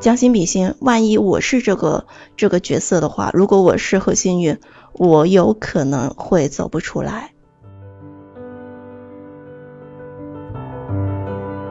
[0.00, 4.56] 将心比心，万一我是这个这个角色的话，如果我是何心玉，
[4.92, 7.32] 我有可能会走不出来。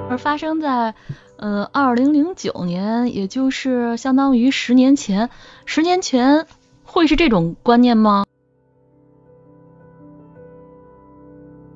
[0.10, 0.94] 而发生在
[1.38, 5.30] 呃二零零九年，也就是相当于十年前，
[5.66, 6.46] 十年前
[6.84, 8.26] 会是这种观念吗？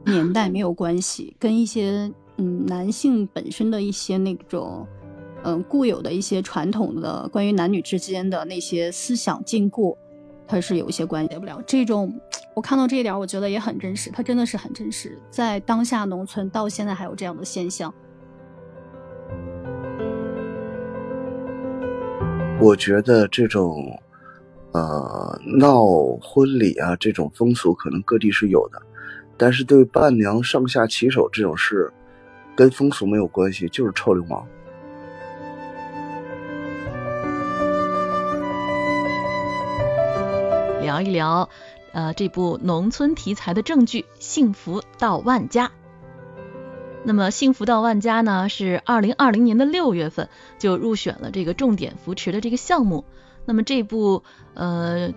[0.04, 4.88] 年代没有关系，跟一些嗯男性本身的一些那种
[5.44, 9.96] 嗯固有的一些传统的关于男女之间的那些思想禁锢，
[10.48, 11.62] 它是有一些关系不了。
[11.66, 12.14] 这种
[12.54, 17.94] 我看到这一点，我觉得也很真实，它真的是很真实，在当下农村到现在还有这样的现象。
[22.60, 24.00] 我觉得这种
[24.74, 25.84] 呃闹
[26.22, 28.82] 婚礼啊这种风俗可能各地是有的。
[29.38, 31.92] 但是对伴娘上下其手这种事，
[32.56, 34.46] 跟风俗没有关系，就是臭流氓。
[40.82, 41.50] 聊一聊，
[41.94, 45.68] 呃，这部农村题材的正剧《幸福到万家》。
[47.04, 53.06] 那么，《幸福到万家》呢，是二零二零年的六月份就入选了这个重点扶持的这个项目。
[53.46, 55.14] 那么，这部呃，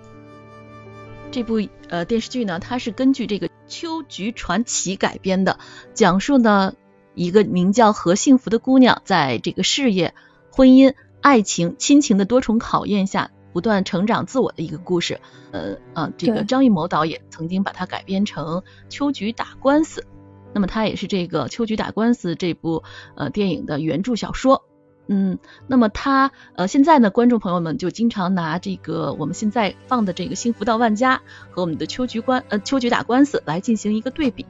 [1.30, 3.48] 这部呃电视剧呢，它是根据这个。
[3.66, 5.58] 秋菊传奇改编的，
[5.94, 6.74] 讲述呢
[7.14, 10.14] 一个名叫何幸福的姑娘，在这个事业、
[10.52, 10.92] 婚姻、
[11.22, 15.20] 爱情、亲情的多重考验下，不断成长自我的一个故事。
[15.52, 18.60] 呃呃，这个张艺谋导演曾经把它改编成
[18.90, 20.00] 《秋菊打官司》，
[20.52, 22.82] 那么它也是这个《秋菊打官司》这部
[23.14, 24.64] 呃电影的原著小说。
[25.06, 31.18] 嗯，那么他呃，现在呢，观众朋友们就经常拿这个我们现在放的这个《幸福到万家》
[31.50, 34.46] 和我们的《秋菊官》呃《秋菊打官司》来进行一个对比。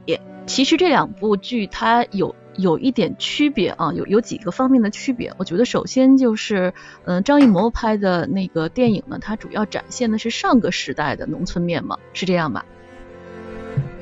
[0.47, 5.33] 其实这两部剧它有有一点区别啊，有有几个方面的区别。
[5.37, 6.73] 我觉得首先就是，
[7.05, 12.65] 嗯，张艺谋拍的那个电影呢，它主要展现的是上个时代的农村面貌，是这样吧？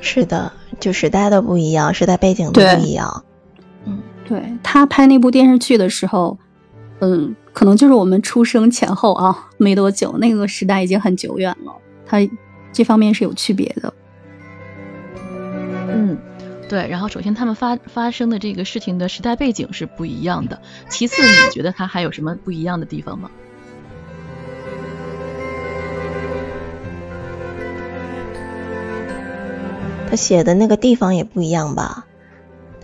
[0.00, 3.24] 是的，就时代的不一样，时代背景的不一样。
[3.84, 6.38] 嗯，对他拍那部电视剧的时候。
[7.00, 11.74] 嗯，可能就是我们出生前后啊，没多久，那个时代已经很久远了。
[12.06, 12.18] 他
[12.72, 13.92] 这方面是有区别的。
[15.88, 16.16] 嗯，
[16.68, 16.88] 对。
[16.88, 20.60] 然后首先他们发发生的这个事情的时代背景是不一样的。
[20.88, 23.30] 其次，你觉得它还有什么不一样的地方吗？
[30.10, 32.06] 他写的那个地方也不一样吧？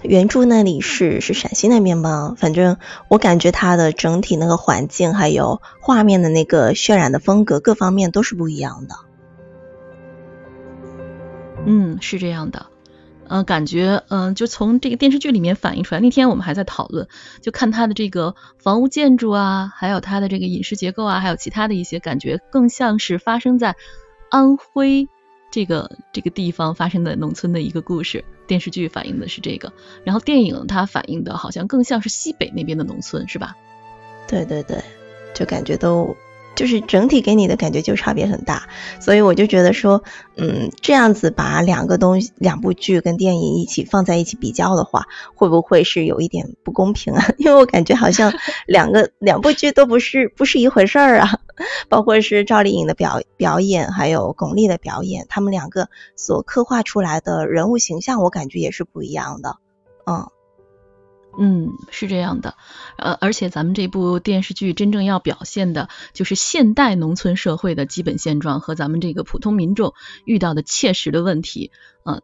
[0.03, 2.35] 原著那里是是陕西那边吗？
[2.37, 8.95] 反正我感觉它的整体那个环境还有画面的那个渲染的风格各方面都是不一样的。
[11.67, 12.67] 嗯，是这样的。
[13.31, 16.01] 嗯，感觉嗯，就从这个电视剧里面反映出来。
[16.01, 17.07] 那天我们还在讨论，
[17.41, 23.77] 就看它的这个房屋建筑啊，还有它的这个饮食结构啊，还有其他的一些感觉，更像是发生在
[24.31, 25.09] 安徽。
[25.53, 29.73] 这个这个地方发生的农村的一个故事，电视剧反映的是这个，
[30.05, 33.57] 然后电影它反映的好像更像是西北那边的农村，是吧？
[34.29, 34.83] 对对对，
[35.35, 36.17] 就感觉都。
[36.55, 38.65] 就是整体给你的感觉就差别很大，
[39.01, 40.03] 所以我就觉得说，
[40.37, 47.25] 嗯，这样子把两个东西、两部剧跟电影一起放在一起比较的话，会不会是有一点不公平啊？
[47.39, 48.33] 因为我感觉好像
[48.67, 51.39] 两个两部剧都不是不是一回事儿啊，
[51.89, 59.57] 包括是赵丽颖的表表演，还有巩俐的表演，他们两个所刻画出来的人物形象，我感觉也是不一样的，
[60.07, 60.29] 嗯。
[61.43, 62.55] 嗯，是这样的，
[62.99, 69.95] 呃，而且咱们这部电视剧真正要表现的就是现代农村社会的基本现状和咱们这个普通民众
[70.27, 71.71] 遇到的切实的问题，
[72.05, 72.21] 呃，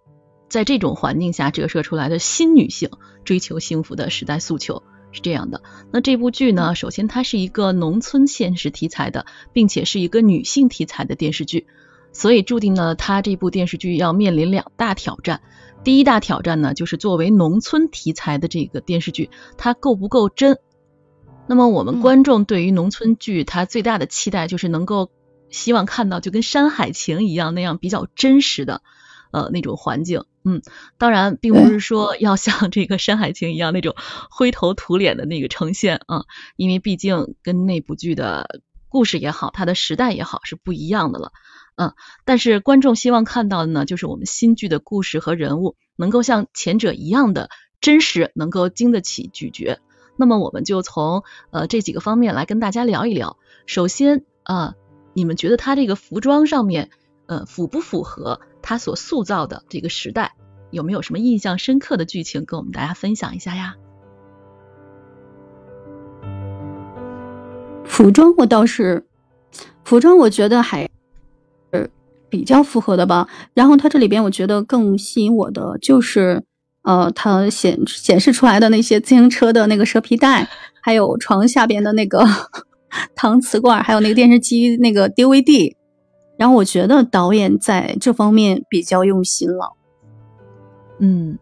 [0.50, 2.90] 在这种环境下折射出来的新女性
[3.24, 4.82] 追求幸福的时代诉求
[5.12, 5.62] 是这样的。
[5.90, 9.24] 那这部剧呢，首先它是一个农村现实题材的，
[9.54, 11.66] 并且是一个女性题材的电视剧，
[12.12, 15.40] 所以注定呢，它这部电视剧要面临两大挑战。
[15.86, 20.58] 第一大挑战呢，就是作为农村题材的这个电视剧，它够不够真？
[21.46, 25.12] 那么我们观众对于农村剧，它最大的期待就是能够
[25.48, 28.82] 希望看到就跟《山海情》一样那样比较真实的
[29.30, 30.24] 呃那种环境。
[30.42, 30.60] 嗯，
[30.98, 33.94] 当然并不是说要像这个《山海情》一样那种
[34.28, 36.24] 灰头土脸的那个呈现啊，
[36.56, 41.30] 因为毕竟跟那部剧的故事也好，它的时代也好是不一样的了。
[41.76, 41.92] 嗯，
[42.24, 47.50] 但是观众希望看到的呢，就是我们新剧的故事和人物能够像前者一样的
[47.80, 49.78] 真实，能够经得起咀嚼。
[50.16, 53.36] 那么我们就从呃这几个方面来跟大家聊一聊。
[53.66, 54.74] 首先啊，
[55.12, 56.88] 你们觉得他这个服装上面
[57.26, 60.32] 呃符不符合他所塑造的这个时代？
[60.70, 63.76] 有没有什么印象深刻的剧情跟我们大家分享一下呀？
[67.84, 69.06] 服装我倒是，
[69.84, 70.88] 服装我觉得还
[72.28, 73.28] 比较符合的吧。
[73.54, 76.42] 然后它这里边我觉得更吸引我的就是，
[76.82, 80.48] 呃，它显显示出来的那些自行车的那个蛇皮袋，
[80.80, 82.24] 还有床下边的那个
[83.16, 85.74] 搪瓷罐，还有那个电视机那个 DVD。
[86.38, 89.72] 然后我觉得导演在这方面比较用心了。
[91.00, 91.38] 嗯，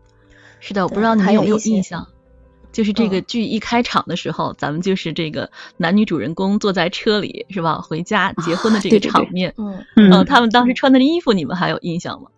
[0.60, 2.06] 是的，我不知道你们有没有印象。
[2.75, 7.81] 就是这个剧一开场的时候，咱们就是这个男女主人公坐在车里，是吧？
[7.81, 9.55] 回家结婚的这个场面。
[9.56, 12.29] 嗯嗯，他们当时穿的衣服，你们还有印象吗？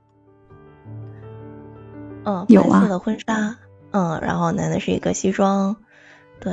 [2.25, 2.87] 嗯，有啊。
[2.87, 3.56] 的婚纱，
[3.93, 5.75] 嗯，然后男的是一个西装，
[6.38, 6.53] 对，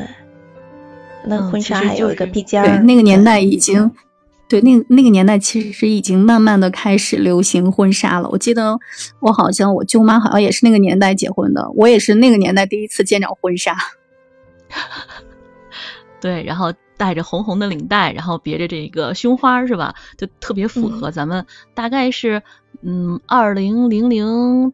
[1.25, 2.63] 那婚纱还有一个披肩。
[2.63, 3.91] 对，那个年代已经。
[4.47, 8.29] 对，那那个年代其实是已经慢慢的开始流行婚纱了。
[8.29, 8.77] 我记得
[9.19, 13.75] 我好像我舅妈好像也是那个年代结婚的，我也是那个年代第一次见着婚纱。
[16.21, 19.95] 对，然后带着红红的领带，然后别着这个胸花是吧？
[20.17, 22.43] 就特别符合咱们大概是
[22.81, 24.71] 嗯二零零零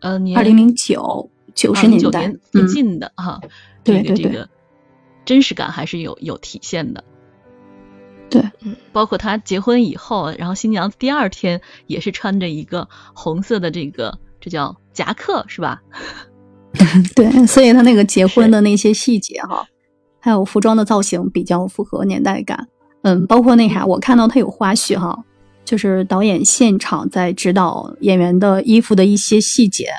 [0.00, 3.40] 呃年二零零九九十年代附近的哈，
[3.84, 4.48] 这个这个
[5.26, 7.04] 真实感还是有有体现的。
[8.30, 15.82] 对，嗯，包括他结婚以后，然后新娘子第二天也是穿着一个红色的这个，这叫夹克是吧？
[17.16, 19.66] 对，所以他那个结婚的那些细节哈，
[20.20, 22.68] 还有服装的造型比较符合年代感。
[23.02, 25.24] 嗯，包括那啥，我看到他有花絮哈，
[25.64, 29.90] 就是导演现场在指导演员的衣服的一些细节，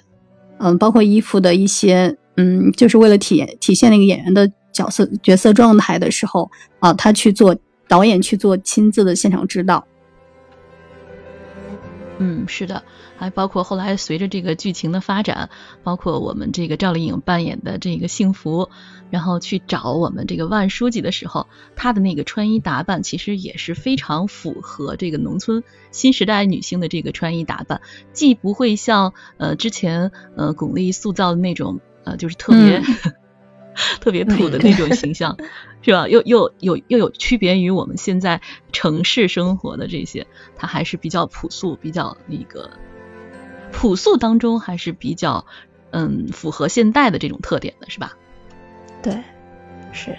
[0.59, 6.49] 嗯，包括衣服的一些，嗯，就是为了体体现那个演员的角色角色状态的时候
[6.79, 7.53] 啊，他去做。
[7.91, 9.85] 导演去做亲自的现场指导，
[12.19, 12.83] 嗯，是的，
[13.17, 15.49] 还包括后来随着这个剧情的发展，
[15.83, 18.69] 包括我们这个赵丽颖扮演的这个幸福，
[19.09, 25.61] 然后去找我们这个万书记的时候，她的那个穿衣打扮其实也是非常符合这个农村
[25.91, 27.81] 新时代女性的这个穿衣打扮，
[28.13, 32.81] 既不会像呃之前呃巩俐塑造的那种呃就是特别。
[34.01, 35.37] 特别土的那种形象，
[35.81, 36.07] 是吧？
[36.07, 38.41] 又又有又有区别于我们现在
[38.71, 42.71] 城市生活的这些，它还是比较朴素，比较那个
[43.71, 45.45] 朴素当中还是比较
[45.91, 48.13] 嗯符合现代的这种特点的，是吧？
[49.01, 49.23] 对，
[49.91, 50.17] 是。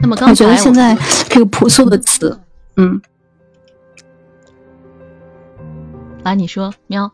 [0.00, 0.96] 那么刚才我觉得现在
[1.28, 2.38] 这个朴素的词，
[2.76, 3.00] 嗯，
[6.22, 7.10] 来你说，喵。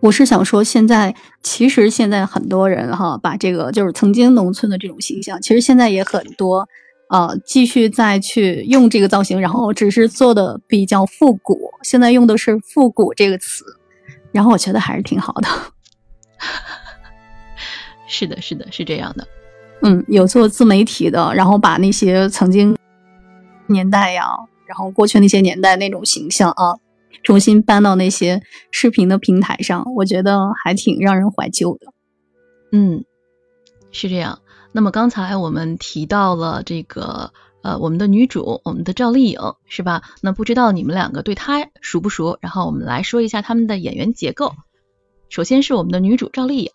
[0.00, 1.12] 我是想说，现在
[1.42, 6.68] 其实现在很多人哈，把这个就是曾经农村的这种形象，其实现在也很多，
[7.10, 11.58] 呃，继续再去用这个造型，然后只是做的比较复古。
[11.82, 13.64] 现在用的是“复古”这个词，
[14.30, 15.48] 然后我觉得还是挺好的。
[18.06, 19.26] 是的，是的，是这样的。
[19.82, 22.76] 嗯，有做自媒体的，然后把那些曾经
[23.66, 24.24] 年代呀，
[24.64, 26.76] 然后过去那些年代那种形象啊。
[27.22, 31.92] 重新搬到那些视频的平台上，我觉得还挺让人怀旧的。
[32.72, 33.04] 嗯，
[33.90, 34.40] 是这样。
[34.72, 37.32] 那么刚才我们提到了这个
[37.62, 40.02] 呃，我们的女主，我们的赵丽颖，是吧？
[40.22, 42.38] 那不知道你们两个对她熟不熟？
[42.40, 44.54] 然后我们来说一下他们的演员结构。
[45.28, 46.70] 首先是我们的女主赵丽颖。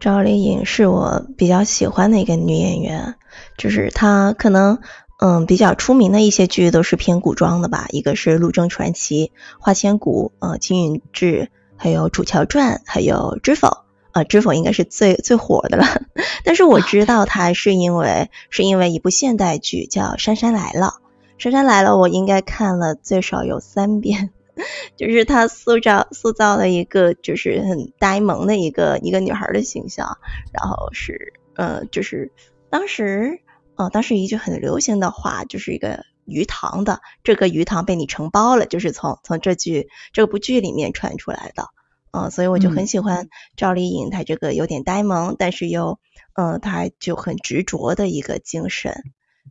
[0.00, 3.14] 赵丽颖是我比较喜欢的一个女演员，
[3.56, 4.78] 就是她可能。
[5.24, 9.26] 嗯，比较出名的一些剧都是偏古装的吧，一个是《陆贞传奇》
[9.60, 11.42] 《花千骨》呃《青云志》，
[11.76, 13.68] 还有《楚乔传》，还有《知否》
[14.10, 15.84] 啊，《知否》应该是最最火的了。
[16.42, 20.86] 但是我知道它是因为是因为一部现代剧叫《杉杉来了》，
[21.40, 24.30] 《杉杉来了》我应该看了最少有三遍，
[24.98, 30.18] 就是她塑造塑造了一个就是很呆萌的一个一个女孩的形象，
[30.52, 32.32] 然后是呃就是
[32.70, 33.38] 当时。
[33.82, 41.68] 哦，当时一句很流行的话，就是一个鱼塘的，这个鱼塘被你承包了，就是从从这句这部剧里面传出来的。
[42.12, 45.98] 嗯，所以我就很喜欢赵丽颖，她这个有点呆萌，但是又
[46.34, 49.02] 嗯，她就很执着的一个精神。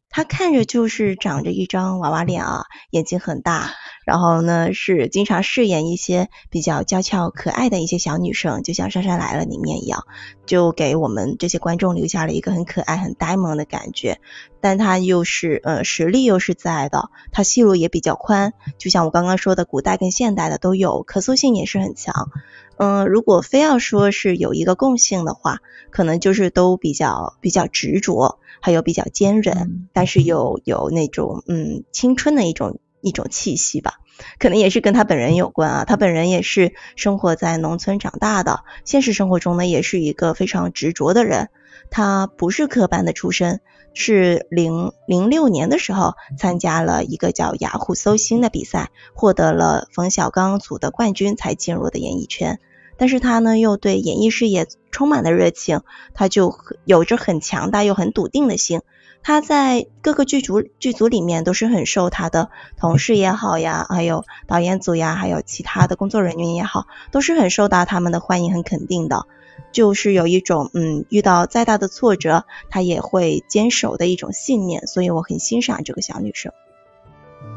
[0.10, 3.72] 她看着就是长着一张娃娃脸啊，眼睛很大，
[4.06, 10.06] 然后呢是经常饰演一些比较娇俏可爱的一些小女生，就像《杉杉来了》里面一样，
[10.46, 14.20] 就给我们这些观众留下了一个很可爱、很呆萌的感觉。
[14.60, 22.30] 但她又是呃实力又是在的，她戏路也比较宽，就像我刚刚说的，古代跟现代的都有，可塑性也是很强。
[22.78, 25.60] 嗯，如果非要说是有一个共性的话，
[25.92, 28.40] 可能就是都比较比较执着。
[28.64, 33.96] 还有比较坚韧，但是又有那种嗯青春的一种一种气息吧。
[34.40, 35.86] 可能也是跟他本人有关啊。
[35.86, 41.50] 他本人也是生活在农村长大的，现实生活中呢也是一个非常执着的人。
[41.90, 43.60] 他不是科班的出身，
[43.94, 52.60] 是零零六年的时候参加了一个叫雅虎搜星的比赛，获得了冯小刚组的冠军，才进入的演艺圈。
[52.98, 55.82] 但是他呢又对演艺事业充满了热情，
[56.14, 56.56] 他就
[56.86, 58.82] 有着很强大又很笃定的心。
[59.24, 69.26] 他在各个剧组剧组里面都是很受他的同事也好呀，还有导演组呀，还有其他的工作人员也好，都是很受到他们的欢迎、很肯定的。
[69.72, 74.86] 就是有一种嗯，遇到再大的挫折，她也会坚守的一种信念。
[74.88, 76.52] 所以我很欣赏这个小女生。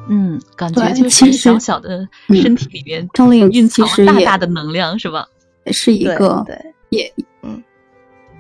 [0.09, 5.27] 嗯，感觉就是小小的身体里面张丽颖蕴藏大大的能量，是吧？
[5.73, 7.63] 是一个对，也嗯，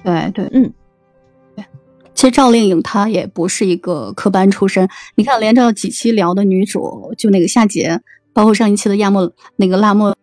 [0.04, 0.72] 对对嗯。
[2.14, 8.00] 其实赵丽颖她也不是一个科班出身，你看连着几期聊的女主，就那个夏洁，
[8.32, 10.14] 包括上一期的亚莫那个辣莫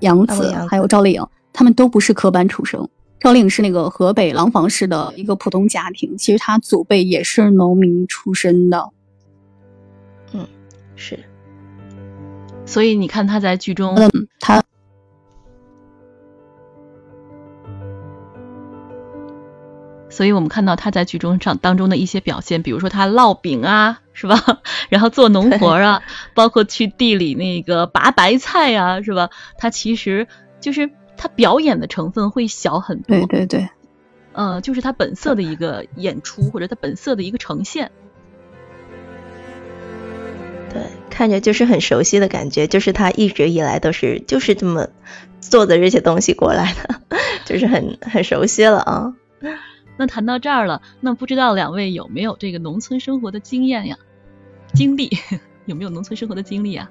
[0.00, 2.80] 杨紫，还有赵丽颖，她们都不是科班出身。
[3.20, 8.90] 赵丽颖是那个河北廊坊市的一个普通家庭，其实她祖辈也是农民出身的。
[10.32, 10.46] 嗯，
[10.96, 11.18] 是。
[12.66, 14.62] 所以你看她在剧中，嗯，她。
[20.16, 24.62] 所以我们看到他在剧中上当中的一些表现，比如说他烙饼啊，是吧？
[24.88, 29.28] 然后做农活啊，包括去地里那个拔白菜啊，是吧？
[29.58, 30.26] 他其实
[30.58, 33.14] 就是他表演的成分会小很多。
[33.14, 33.68] 对对对，
[34.32, 37.90] 嗯，就是他本色的一个演出，或者他本色的一个呈现。
[40.72, 44.88] 对，看着就是很熟悉的感觉，就是他一直以来都是就是这么
[45.42, 47.02] 做的这些东西过来的，
[47.44, 49.12] 就是很很熟悉了啊。
[49.96, 53.96] 那谈到这儿了，那不知道两位有没有这个农村生活的经验呀？
[54.74, 55.10] 经历
[55.66, 56.90] 有没有农村生活的经历啊？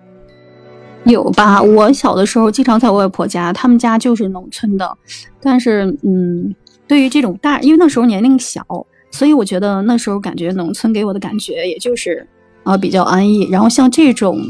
[1.06, 4.98] 有吧，我小的时候经常在我外婆家，他们家就是农村的。
[5.40, 6.56] 但是，嗯，
[6.88, 8.66] 对于这种大，因为那时候年龄小，
[9.12, 12.28] 所以我觉得那时候感觉农村给我的感觉也就是
[12.64, 13.48] 啊比较安逸。
[13.52, 14.42] 然后像这种，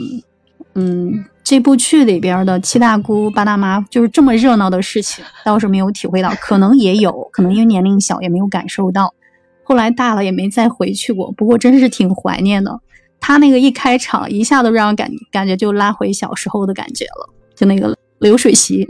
[0.76, 1.26] 嗯。
[1.44, 9.14] 这部剧里边的七大姑八大妈就是这么热闹的事情，倒是没有体会到，可能也有可能因为年龄小也没有感受到，
[9.62, 11.32] 后来大了也没再回去过。
[11.34, 12.80] 不过真是挺怀念的，
[13.20, 18.88] 他那个一开场一下子让我感感觉就拉回小时候的感觉了，就那个流水席。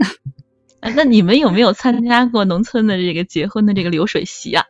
[0.94, 4.64] 那你们有没有参加过农村的这个结婚的这个流水席啊？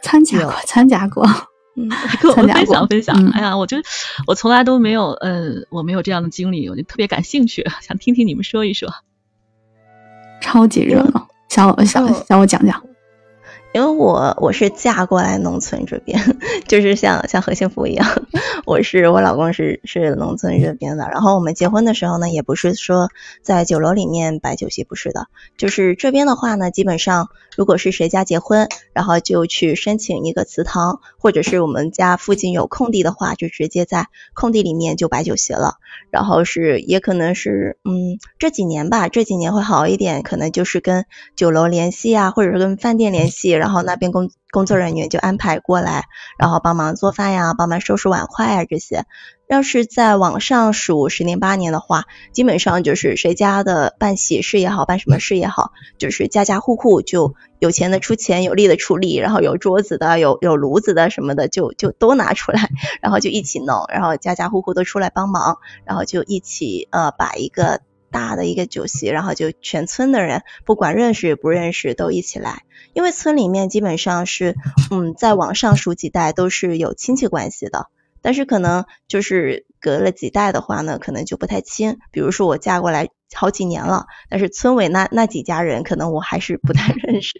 [0.00, 1.26] 参加过，参加过。
[1.80, 1.88] 嗯，
[2.20, 3.30] 跟我们分享分享。
[3.30, 3.78] 哎呀，我就
[4.26, 8.92] 我从来都没有，呃，我没有这样的经历，我就特别感兴趣，想听听你们说一说。
[10.42, 12.82] 超级热闹，想我想想我讲讲。
[13.72, 16.20] 因为我我是嫁过来农村这边，
[16.66, 18.04] 就是像像何幸福一样，
[18.66, 21.08] 我是我老公是是农村这边的。
[21.08, 23.10] 然后我们结婚的时候呢，也不是说
[23.42, 35.74] 在酒楼里面摆酒席，不是的，就是这边的话呢，基本上如果是谁家结婚，然后就去申请一个祠堂，或者是我们家附近有空地的话，就直接在空地里面就摆酒席了。
[36.10, 41.04] 然后是也可能是嗯这几年吧，这几年会好一点，可能就是跟
[41.36, 43.59] 酒楼联系啊，或者是跟饭店联系。
[43.60, 46.06] 然后那边工工作人员就安排过来，
[46.38, 49.04] 然后帮忙做饭呀，帮忙收拾碗筷啊这些。
[49.48, 62.70] 要是在网上数十年八年的话，基本上就是谁家的办喜事也好，办什么事也好，就是家家户户就有钱的出钱，有力的出力，然后有桌子的，有有炉子的什么的，就就都拿出来，
[63.02, 67.80] 然后就一起弄，然后家家户户都出来帮忙，然后就一起呃摆一个。
[68.10, 72.64] 大的一个酒席，然后就全村的人，不管认识不认识，都一起来。
[72.92, 74.56] 因为村里面基本上是，
[74.90, 77.86] 嗯，在往上数几代都是有亲戚关系的，
[78.20, 81.98] 但是可能就是隔了几代的话呢，可能就不太亲。
[82.10, 87.34] 比如说我嫁过来好几年了，但是村委那那几家人，可能我还是不太 认识。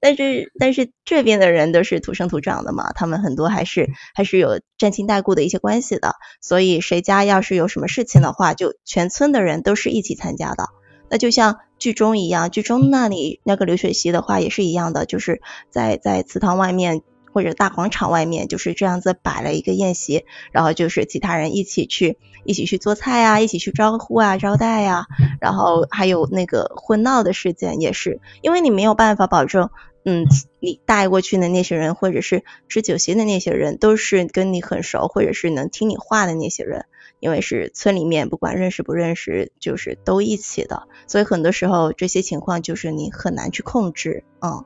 [0.00, 10.68] 但是但是这边的人都是土生土长的嘛，他们很多还是还是有沾亲带故的一些关系的，所以谁家要是有什么事情的话，就全村的人都是一起参加的。
[11.08, 17.02] 那就像剧中一样，剧中那里那个流水席的话也是一样的，就是在在祠堂外面
[17.32, 25.06] 或者大广场外面就是这样子摆了一个宴席，然后就是其他人一起去一起去做菜啊，一起去招呼啊招待呀，
[25.40, 29.70] 然后还有那个婚闹的事件也是，因为你没有办法保证。
[30.02, 30.24] 嗯，
[30.60, 36.86] 你带过去的那些人，或者是吃酒席的那些人，都是跟你很熟，或者是能听你话的那些人，
[37.20, 44.24] 因为是村里面不管认识不认识，就是都一起的，所以很多时候这些情况就是你很难去控制。
[44.40, 44.64] 嗯，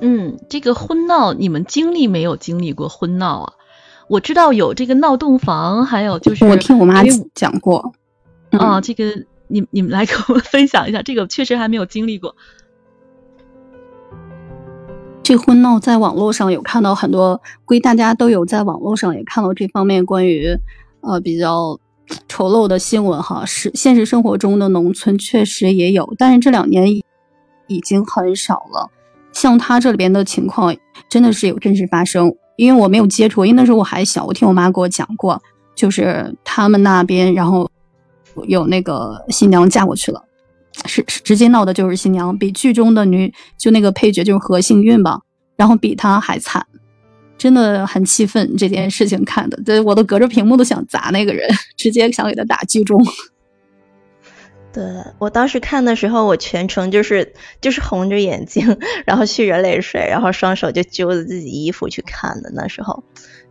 [0.00, 3.52] 嗯，这个婚闹，你们经历没有经历过婚闹啊？
[4.08, 7.02] 我知道有这个闹洞房，还有就是我听我妈
[7.34, 7.92] 讲过。
[8.50, 9.04] 啊，嗯这个
[9.48, 12.34] 你你们来跟我们分享一下，这个确实还没有经历过。
[15.22, 20.56] 这婚闹在网络上有看到很多，估计大家都有在网络上也看到这方面关于
[21.00, 21.76] 呃比较
[22.28, 23.44] 丑陋的新闻哈。
[23.44, 27.04] 是现实生活中的农村确实也有，但是这两年已
[27.66, 28.88] 已经很少了。
[29.32, 30.74] 像他这里边的情况，
[31.08, 35.40] 真的是有真实发生，因为我没有接触，因为那时候我还小，我听我妈给我讲过，
[35.74, 37.70] 就是他们那边然后
[38.46, 40.22] 有那个新娘嫁过去了。
[40.84, 45.18] 是是直接闹的就是新娘，比剧中的女就那个配角就是何幸运吧，
[45.56, 46.66] 然后比她还惨，
[47.38, 51.48] 真的很气愤这件事情看的，这我都隔着屏幕都想砸那个人，
[51.78, 53.02] 直接想给他打剧中。
[54.76, 54.84] 对
[55.18, 62.50] 我当时看的时候，我全程就是就是红着眼睛， 然后蓄着泪水，然后双手就揪着自己衣服去看的。
[62.52, 63.02] 那时候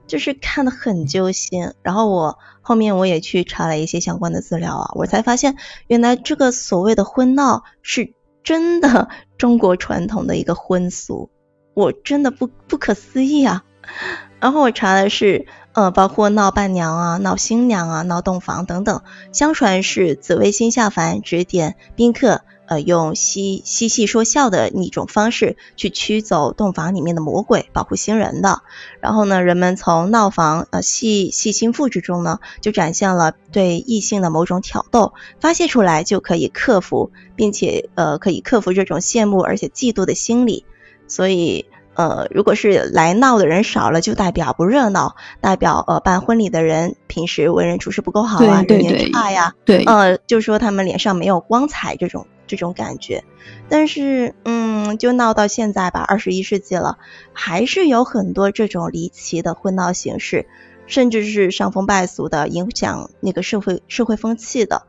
[0.06, 1.74] 就是看的很揪心。
[1.82, 5.56] 然后我后面我也去查了一些相关的资料啊，我才发现
[5.88, 8.14] 原来这个所谓的婚闹是
[8.44, 11.32] 真的 中国传统的一个婚俗，
[11.74, 13.64] 我真的不不可思议啊。
[14.40, 19.04] 然后我查的是，呃，包括闹伴娘啊、闹新娘啊、闹洞房等等，
[19.34, 28.62] 相传是紫微星下凡指点宾客，呃，用嬉嬉戏说笑的一种方式去驱走洞房里面的魔鬼，保护新人的。
[29.02, 40.64] 然后呢，人们从闹房呃戏戏心腹之中呢，就展现了对异性的某种挑逗，发泄出来就可以克服，并且呃可以克服这种羡慕而且嫉妒的心理。
[41.10, 41.66] 所以。
[41.96, 53.24] 呃，如果是来闹的人少了，就代表不热闹，代表呃办婚礼的人平时为人处事不够好啊，对对人缘差呀，对，呃，就说他们脸上没有光彩这种这种感觉。
[53.70, 56.98] 但是，嗯，就闹到现在吧，二十一世纪了，
[57.34, 60.48] 还是有很多这种离奇的婚闹形式，
[60.88, 64.84] 甚至是伤风败俗的，影响那个社会社会风气的。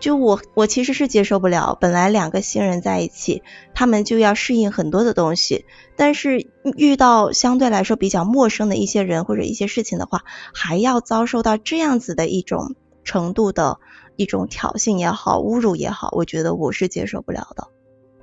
[0.00, 3.42] 就我我其实是接受不了，本来两个新人在一起，
[3.74, 5.64] 他们就要适应很多的东西，
[5.96, 10.22] 但是遇到相对来说比较陌生的一些人或者一些事情的话，
[10.54, 13.78] 还要遭受到这样子的一种程度的
[14.14, 17.68] 一种挑衅也好，侮辱也好，我觉得我是接受不了的。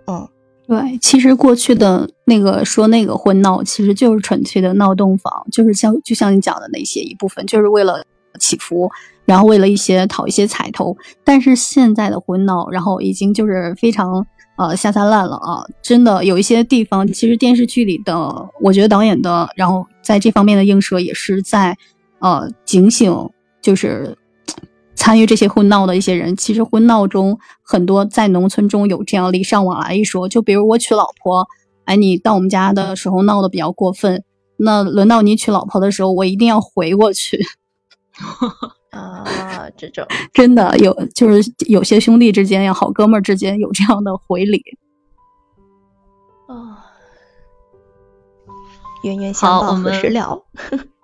[0.08, 0.30] 嗯，
[0.68, 8.06] 对，其实过去的那个说那个婚闹，其实就是纯粹的闹洞房，就是像就像你讲的那些一部分，就是为了
[8.40, 8.90] 祈福。
[9.26, 14.26] 然后为了一些讨一些彩头，但是现在的婚闹，然后已经就是非常
[14.58, 15.66] 呃下三滥了啊！
[15.82, 18.16] 真的有一些地方，其实电视剧里的，
[18.62, 21.76] 我觉得导演的，然后在这方面的映射也是在
[22.20, 23.30] 呃警醒，
[23.62, 24.16] 就是
[24.94, 26.38] 参与这些婚闹的一些人。
[26.38, 31.46] 其实婚闹中很多在农村中有这样礼尚往来一说，就比如我娶老婆，
[31.86, 34.24] 哎，你到我们家的时候闹得比较过分，
[34.58, 37.40] 那轮到你娶老婆的时候，我一定要回过去。
[38.96, 44.64] 啊，这种 真的有，就是有些兄弟之间呀，好哥们儿之间有这样的回礼。
[46.48, 46.86] 啊，
[49.04, 50.46] 冤冤相报何时了？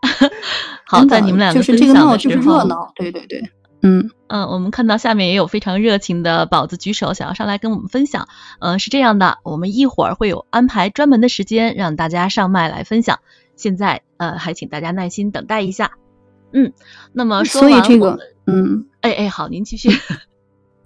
[0.87, 3.41] 好，在你们两个就是这个闹就是热闹，对对对，
[3.81, 8.27] 嗯嗯，我们看到下面也有非常热情的宝子举手，想要上来跟我们分享。
[8.59, 13.19] 呃，是这样的，我们一会儿会有安排专门的时间让大家上麦来分享。
[13.55, 15.91] 现在呃，还请大家耐心等待一下。
[16.53, 16.71] 嗯，
[17.13, 19.89] 那么说完这个，嗯，哎哎，好，您继续。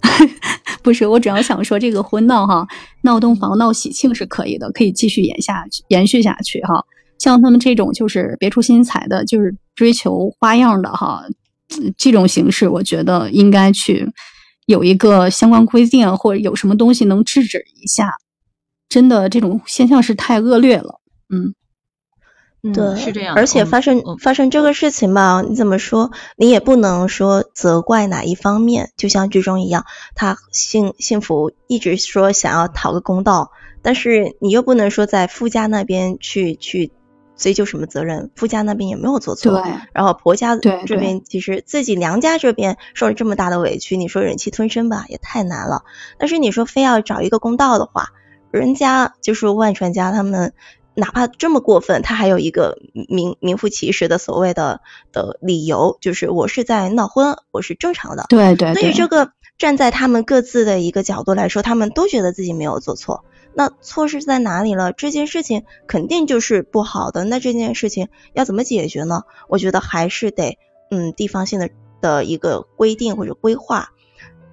[0.84, 2.68] 不是，我主要想说这个婚闹哈，
[3.02, 6.86] 闹洞房、闹喜庆是可以的，可以继续延下去、延续下去哈。
[7.18, 11.24] 像他们这种就是别出心裁的，就是追求花样的哈，
[11.98, 14.08] 这种形式，我觉得应该去
[14.68, 18.14] 有一个相关规定，或者有什么东西能制止一下。
[18.88, 21.56] 真的，这种现象是太恶劣了，嗯。
[22.74, 23.36] 对，是这样。
[23.36, 28.92] 而且发生发生这个事情吧，你怎么说，你也不能说责怪哪一方面。
[28.98, 33.52] 就像剧中一样，他幸幸福一直说想要讨个公道，
[33.82, 36.92] 但是你又不能说在夫家那边去去
[37.36, 39.62] 追究什么责任，夫家那边也没有做错。
[39.62, 39.72] 对。
[39.94, 45.84] 然后婆家这边其实自己娘家这边受了这么大的委屈，你说忍气吞声吧，也太难了。
[46.18, 48.10] 但是你说非要找一个公道的话，
[48.52, 50.54] 人家就是万传家他们。
[50.96, 54.82] 哪怕这么过分，他还有一个名名副其实的所谓的
[55.12, 58.26] 的理由，就是我是在闹婚，我是正常的。
[58.30, 58.74] 对对。
[58.74, 63.26] 所以这个站在他们各自的一个角度来说，他们都觉得自己没有做错。
[63.54, 64.94] 那错是在哪里了？
[64.94, 67.24] 这件事情肯定就是不好的。
[67.26, 69.24] 那这件事情要怎么解决呢？
[69.50, 70.58] 我觉得还是得
[70.90, 71.70] 嗯地方性的
[72.02, 73.90] 的一个规定或者规划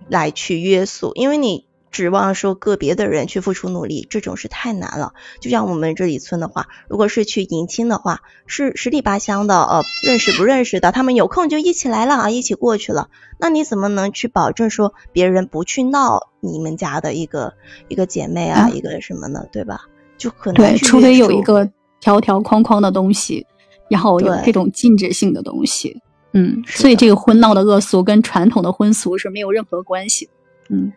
[0.08, 1.70] 来去约束，因为你。
[1.92, 5.12] 指望说个别的人去付出努力，这种是太难了。
[5.40, 13.10] 就像我们这里村的话，如果是去迎亲的话，是十里八乡的，呃，认识不认识的，他们有空就一起来了啊，一起过去了。
[13.38, 17.52] 那你怎么能去保证说别人不去闹你们家的一个
[17.88, 19.44] 一个姐妹啊，一个什么呢？
[19.52, 19.82] 对吧？
[20.16, 21.68] 就可能对，除非有一个
[22.00, 23.46] 条条框框的东西，
[23.90, 26.00] 然后有这种禁止性的东西。
[26.32, 30.30] 嗯，所以这个婚闹的恶俗跟传统的婚俗是没有任何关系。
[30.70, 30.90] 嗯。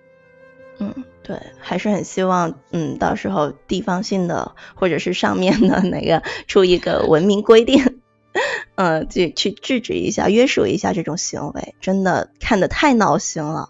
[0.78, 8.00] 嗯，对，还是很希望，嗯，到时候地方性的或者是上面的哪个出一个文明规定，
[8.76, 13.70] 嗯，去去制止一下、约束一下这种行为，真的看得太闹心了。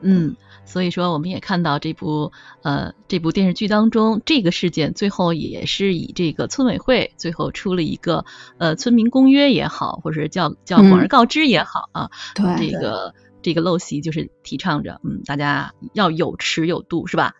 [0.00, 2.30] 嗯，所以说我们也看到这部
[2.62, 8.24] 呃这部电视剧当中，这个事件最后也是以这个村委会最后出了一个
[8.58, 13.12] 呃村民公约也好，或者叫叫广而告之也好啊，对这个。
[13.42, 17.34] 这个陋习就是提倡着，嗯，大家要有尺有度，是吧？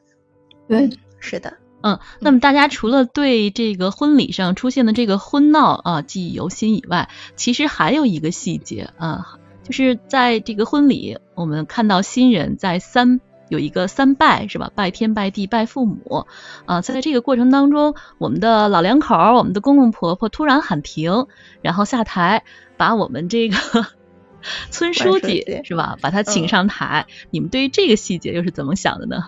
[0.68, 1.98] 对，是的，嗯。
[2.20, 14.70] 那么大家除了对这个婚礼上出现的这个婚闹啊记忆犹新以外，其实还有一个细节啊，就是在这个婚礼，我们看到新人在三有一个三拜，是吧？
[14.74, 16.26] 拜天、拜地、拜父母
[16.66, 16.80] 啊。
[16.82, 21.26] 在这个过程当中，我们的老两口、我们的公公婆婆突然喊停，
[21.62, 22.44] 然后下台，
[22.76, 23.56] 把我们这个。
[24.70, 25.96] 村书记是吧？
[26.00, 29.26] 把他请上台，你们对于这个细节又是怎么想的呢？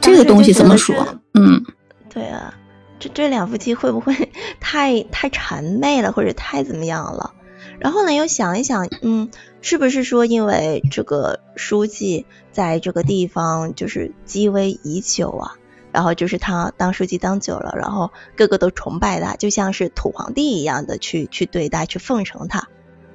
[0.00, 1.18] 这个东西怎么说？
[1.34, 1.64] 嗯，
[2.08, 2.54] 对啊，
[2.98, 4.30] 这这两夫妻会不会
[4.60, 7.34] 太太谄媚了，或者太怎么样了？
[7.78, 9.30] 然后呢，又想一想，嗯，
[9.60, 15.56] 是不是说因为这个书记在这个地方就是积威已久啊？
[15.92, 22.68] 然后就是他当书记当久了，然后个个都崇拜他，就像是土皇帝一样的去去对待，去奉承他。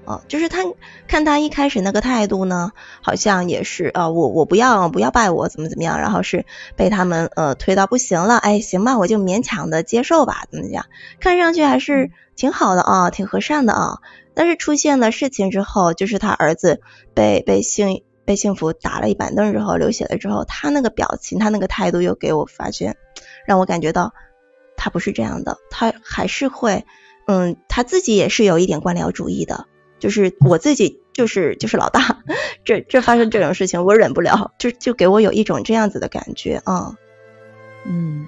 [0.06, 0.60] 哦，就是他
[1.10, 6.46] 看他一开始那个态度呢，好像也是啊，我我不要不要拜我怎么怎么样，然后是
[6.78, 10.86] 被他们呃推到不行了，哎行吧，我就勉强的接受吧，怎么讲？
[11.20, 14.00] 看上去还是挺好的啊，挺和善的啊。
[14.34, 16.80] 但是出现了事情之后，就是他儿子
[17.14, 18.04] 被被幸。
[18.28, 22.98] 被幸福打了一板凳之后流血了之后，他那个表情，他那个态度又给我发现，
[23.48, 24.14] 让我感觉到
[24.76, 26.86] 他不是这样的，他还是会，
[27.26, 29.66] 嗯，他自己也是有一点官僚主义的，
[29.98, 32.18] 就是我自己就是就是老大，
[32.66, 36.96] 这这发生这种事情我忍不了，就就给我有一种这样子的感觉啊，
[37.86, 38.28] 嗯，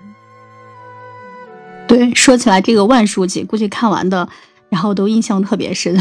[1.89, 4.29] 对，说起来这个万书记，估计看完的
[4.69, 5.99] 然后都印象特别深，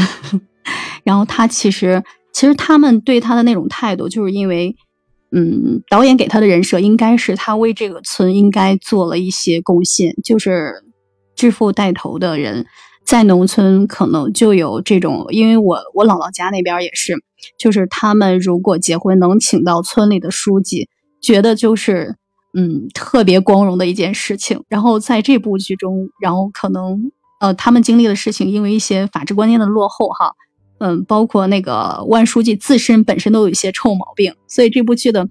[1.03, 2.01] 然后他其实。
[2.31, 4.75] 其实他们对他的那种态度，就是因为，
[5.31, 10.83] 嗯，导演给他的人设应该是他为这个村应该做了一些贡献，就是
[11.35, 12.65] 致富带头的人，
[13.03, 17.15] 在农村可能就有这种，因为我我姥姥家那边也是，
[17.57, 20.87] 就是他们如果结婚能请到村里的书记，
[21.21, 22.15] 觉得就是
[22.53, 24.63] 嗯特别光荣的一件事情。
[24.69, 30.33] 然后在这部剧中，然后可能呃他们经历的事情，因为一些法治观念的落后哈。
[30.79, 35.27] 嗯，包括那个万书记自身本身都有一些臭毛病，所以这部剧的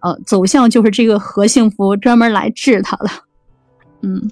[0.00, 3.10] 呃走向就是这个何幸福专门来治他了。
[4.02, 4.30] 嗯，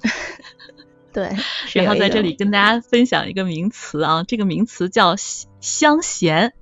[1.13, 1.29] 对。
[1.73, 5.15] 然后在这里跟大家分享一个名词啊，这个名词叫
[5.59, 6.53] 香贤。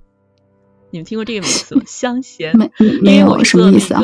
[0.90, 1.82] 你们听过这个名词吗？
[1.88, 2.56] 香贤？
[2.56, 4.02] 没没有什么意思啊？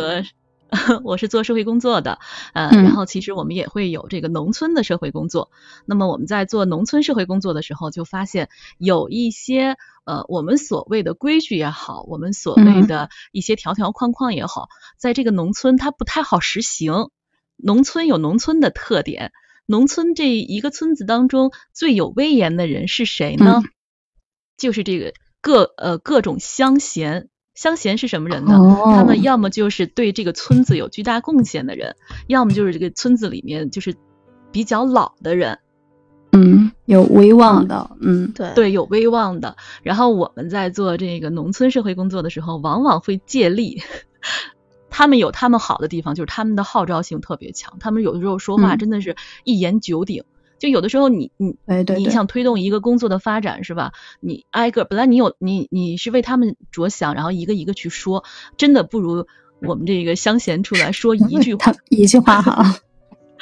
[1.05, 2.19] 我是做社会工作的，
[2.53, 5.51] 呃，然后其实我们也会有这个农村的社会工作。
[5.85, 17.11] 那么我们在做农村社会工作的时候，就发现有一些呃，我们所谓的规矩也好，我们所谓的一些条条框框也好，在这个农村它不太好实行。
[17.57, 19.33] 农村有农村的特点，
[19.67, 23.63] 农村这一个村子当中最有威严的人是谁呢？
[24.57, 27.30] 就是这个各呃各种乡贤。
[27.61, 28.59] 乡贤是什么人呢？
[28.87, 31.95] 他们要么就是对这个村子有巨大贡献的人，
[32.27, 33.95] 要么就是这个村子里面就是
[34.51, 35.59] 比较老的人，
[36.33, 39.59] 嗯，有威望的，嗯，对对，有威望的。
[39.83, 43.83] 然后我们在做这个农村社会工作的时候，往往会借力，
[44.89, 50.25] 他们有他们好的地方，就是他们的号召性特别强，他们有的时候说话真的是一言九鼎。
[50.61, 51.57] 就有的时候，你你
[51.97, 53.93] 你想推动一个工作的发展是吧？
[54.21, 58.23] 你挨个本来你有你你是为他们着想，然后一个一个去说，
[58.57, 59.27] 真的不如
[59.61, 62.77] 我们这个乡贤出来说一句话， 一句话哈。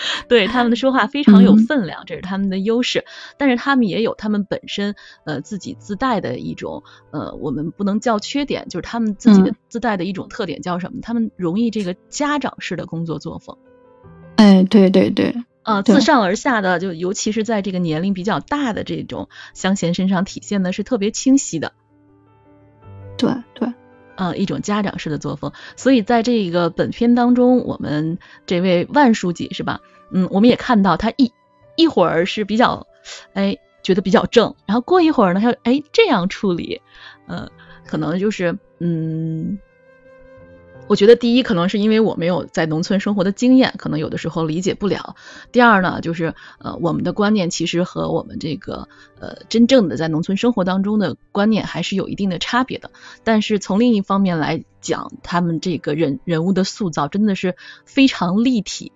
[0.29, 3.05] 对他们的说话非常有分量，这是他们的优势。
[3.37, 11.01] 但是他们也有他们本身呃自己自带的一种呃，我们不能叫缺点，就是他们自己的自带的一种特点叫什么？
[11.03, 13.59] 他们容易这个家长式的工作作风。
[14.37, 15.35] 哎，对对对。
[15.69, 21.75] 呃，自上而下的，就尤其是在这个年龄比较大的这种乡贤身上体现的是特别清晰的。
[23.19, 23.71] 对对，
[24.17, 25.53] 呃，一种家长式的作风。
[25.77, 29.81] 所以在这个本片当中，我们这位万书记是吧？
[30.11, 31.31] 嗯，我们也看到他一
[31.77, 32.87] 一会儿是比较，
[33.35, 36.81] 哎，觉得比较正，然后过一会儿呢，他哎这样处理，
[37.27, 37.47] 呃，
[37.87, 39.59] 可能就是嗯。
[40.89, 45.15] 我觉得第一可能是因为我没有在农村生活的经验，可能有的时候理解不了。
[45.53, 48.89] 第二呢，就是呃我们的观念其实和我们这个
[49.21, 52.91] 呃真正的在农村生活当中的观念还是有一定的差别的。
[53.23, 58.91] 但是从另一方面来讲，他们这个人人物的塑造真的是非常立体，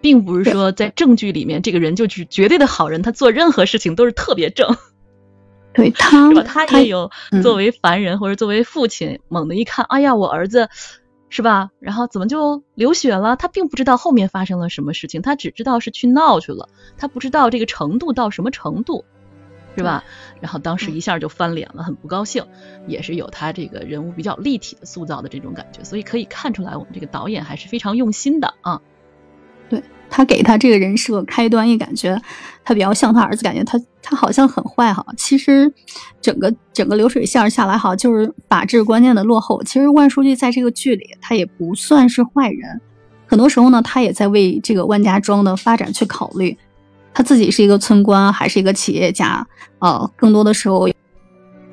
[0.00, 4.76] 并不是说在正剧里面这个人就是绝对的好人，他做任何事情都是特别正。
[5.72, 7.10] 对他，他也有
[7.42, 10.68] 作为凡人或者作为父亲，猛地一看，哎呀，我儿子。
[11.30, 11.70] 是吧？
[11.78, 13.36] 然后怎么就流血了？
[13.36, 19.04] 他并不知道后面发生了什么事情，他只知道是去闹去了，他不知道这个程度到什么程度，
[19.76, 20.04] 是吧？
[20.40, 22.46] 然后当时一下就翻脸了，很不高兴，
[22.86, 28.80] 也是有他这个人物比较立体的塑造的这种感觉，所以可以看出来我们这个导演还是非常用心的啊。
[29.68, 29.82] 对。
[30.10, 32.20] 他给他这个人设开端，也感觉
[32.64, 35.04] 他比较像他儿子，感觉他他好像很坏哈。
[35.16, 35.72] 其实
[36.20, 39.62] 整个整个流水线下来哈，就是法治观念的落后。
[39.62, 42.80] 其实万书记在这个剧里，他也不算是坏人。
[43.26, 46.56] 很多时候呢，他也在为这个万家庄的发展去考虑。
[47.12, 49.46] 他自己是一个村官，还是一个企业家，
[49.80, 50.88] 呃，更多的时候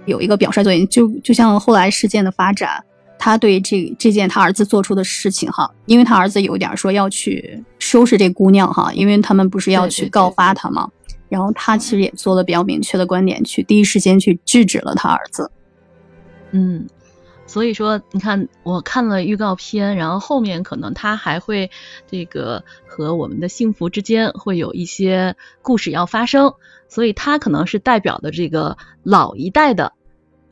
[0.06, 0.88] 有一个表率作用。
[0.88, 2.84] 就就像后来事件的发展。
[3.18, 10.90] 他对这这件他儿子做出的事情哈，因为他儿子有点说要去收拾这姑娘哈，因为他们不是要去告发他吗？
[11.28, 15.50] 然后他其实也做了比较明确的观点，去第一时间去制止了他儿子。
[16.52, 16.88] 嗯，
[17.48, 21.72] 所以说你看，我看了预告片，然后后面可能他还会
[22.10, 26.54] 这个和我们的幸福之间会有一些故事要发生，
[26.88, 29.94] 所以他可能是代表的这个老一代的。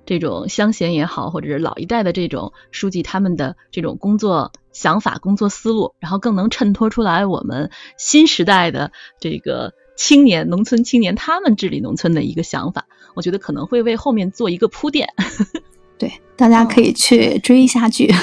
[0.06, 12.86] 这种乡贤也好，或者是老一代的这种书记，他们的这种工作想法、工作思路，然后更能衬托出来我们新时代的这个青年、农村青年他们治理农村的一个想法。
[13.16, 15.08] 我觉得可能会为后面做一个铺垫。
[15.98, 18.14] 对，大家可以去追一下剧。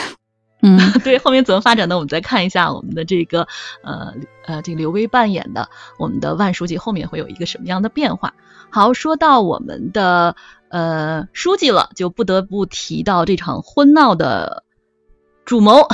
[0.62, 1.94] 嗯， 对，后面怎么发展呢？
[1.94, 3.48] 我们再看一下我们的这个
[3.82, 4.12] 呃
[4.44, 8.34] 呃，这个刘威扮演的我们的万书记后面会有一个什么样的变化。
[8.68, 10.36] 好，说到我们的。
[10.70, 14.64] 呃，书记了，就不得不提到这场婚闹的
[15.44, 15.88] 主谋，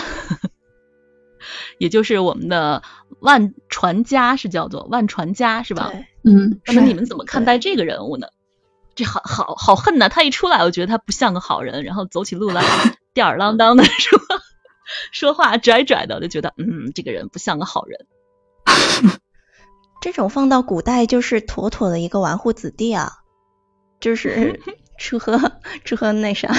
[1.79, 2.83] 也就是我们的
[3.21, 5.93] 万传家，是叫做万传家，是吧？
[6.25, 6.61] 嗯。
[6.67, 8.29] 那么你们怎么看待这个人物呢？
[8.95, 10.09] 这好好好恨呐！
[10.11, 12.63] 他一出来，我觉得他不像个好人，然后走起路来
[13.15, 14.21] 吊儿郎当的， 说
[15.11, 18.07] 说话拽拽的，就觉得嗯，这个人不像个好人。
[20.03, 23.13] 这种放到古代就是妥妥的一个纨绔子弟啊。
[24.01, 24.61] 就是
[24.99, 25.53] 吃喝
[25.85, 26.55] 吃喝那啥，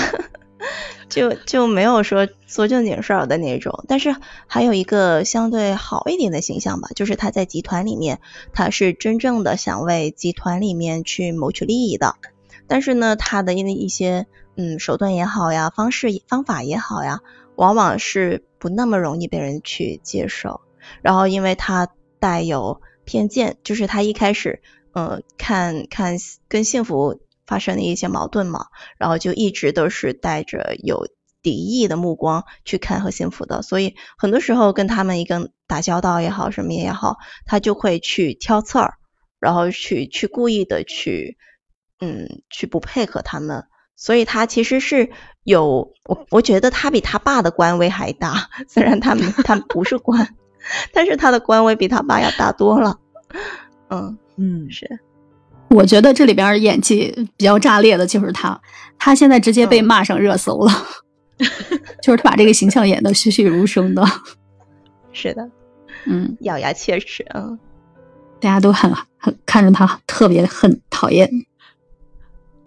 [1.10, 3.84] 就就没有说做正经事儿的那种。
[3.88, 4.15] 但是
[4.47, 8.19] 还有一个相对好一点的形象吧，就是他在集团里面，
[8.54, 12.15] 他是真正的想为集团里面去谋取利益的。
[12.67, 17.21] 但是呢，他的因为一些嗯手段也好呀，方式方法也好呀，
[17.56, 20.62] 往往是不那么容易被人去接受。
[21.02, 21.88] 然后因为他
[22.19, 24.62] 带有偏见，就是他一开始
[24.93, 27.19] 嗯看看跟幸福。
[27.47, 28.67] 发生的一些矛盾嘛，
[28.99, 31.07] 然后就一直都是带着有
[31.41, 38.95] 敌意的目光去看和幸福的，所以很多时候跟他们一个打交道也好，什么也好，他就会去挑刺儿，
[39.39, 41.38] 然后去去故意的去
[42.01, 45.10] 嗯去不配合他们，所以他其实是
[45.43, 50.36] 有我我觉得他比他爸的官威还大，虽然他们他不是官，
[50.91, 52.99] 但是他的官威比他爸要大多了，
[53.89, 54.99] 嗯嗯是。
[55.69, 58.60] 我觉得这里边演技比较炸裂的就是他，
[58.97, 60.71] 他现在直接被骂上热搜了，
[62.01, 64.03] 就是他把这个形象演的栩栩如生的。
[65.12, 65.49] 是的，
[66.06, 67.58] 嗯，咬牙切齿啊，
[68.39, 71.30] 大家都很很看着他特别很讨厌。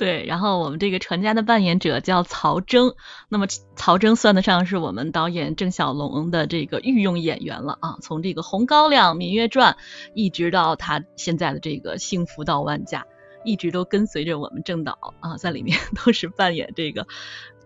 [0.00, 2.94] 对，然后我们这个传家的扮演者叫曹征，
[3.28, 7.98] 那么曹征算得上是我们导演郑晓龙的这个御用演员了啊。
[8.00, 9.74] 从这个《红高粱》《芈月传》，
[10.14, 13.02] 一直到他现在的这个《幸福到万家》，
[13.44, 17.06] 一直都跟随着我们郑导啊，在里面 都是扮演这个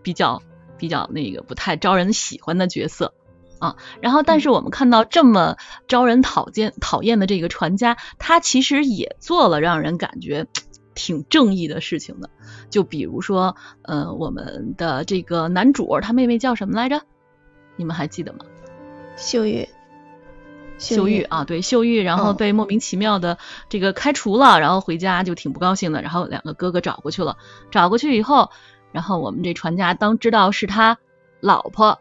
[0.02, 0.42] 比较
[0.76, 3.14] 比较那个不太招人喜欢的角色
[3.60, 3.76] 啊。
[4.00, 10.48] 然后，但是我们看到这么招人讨厌讨厌的这个传家，他其实也做了让人感觉。
[10.94, 12.30] 挺正义的事情的，
[12.70, 17.02] 就比如说，呃，我们的这个男主他妹妹叫什么来着？
[17.76, 18.38] 你们还记得吗？
[19.16, 19.68] 秀玉，
[20.78, 27.36] 秀玉啊，对，秀玉，然后被莫名其妙的这个开除了，然后回家就挺不高兴的，然后两个哥哥找过去了，
[27.70, 28.50] 找过去以后，
[28.92, 30.98] 然后我们这船家当知道是他
[31.40, 31.98] 老婆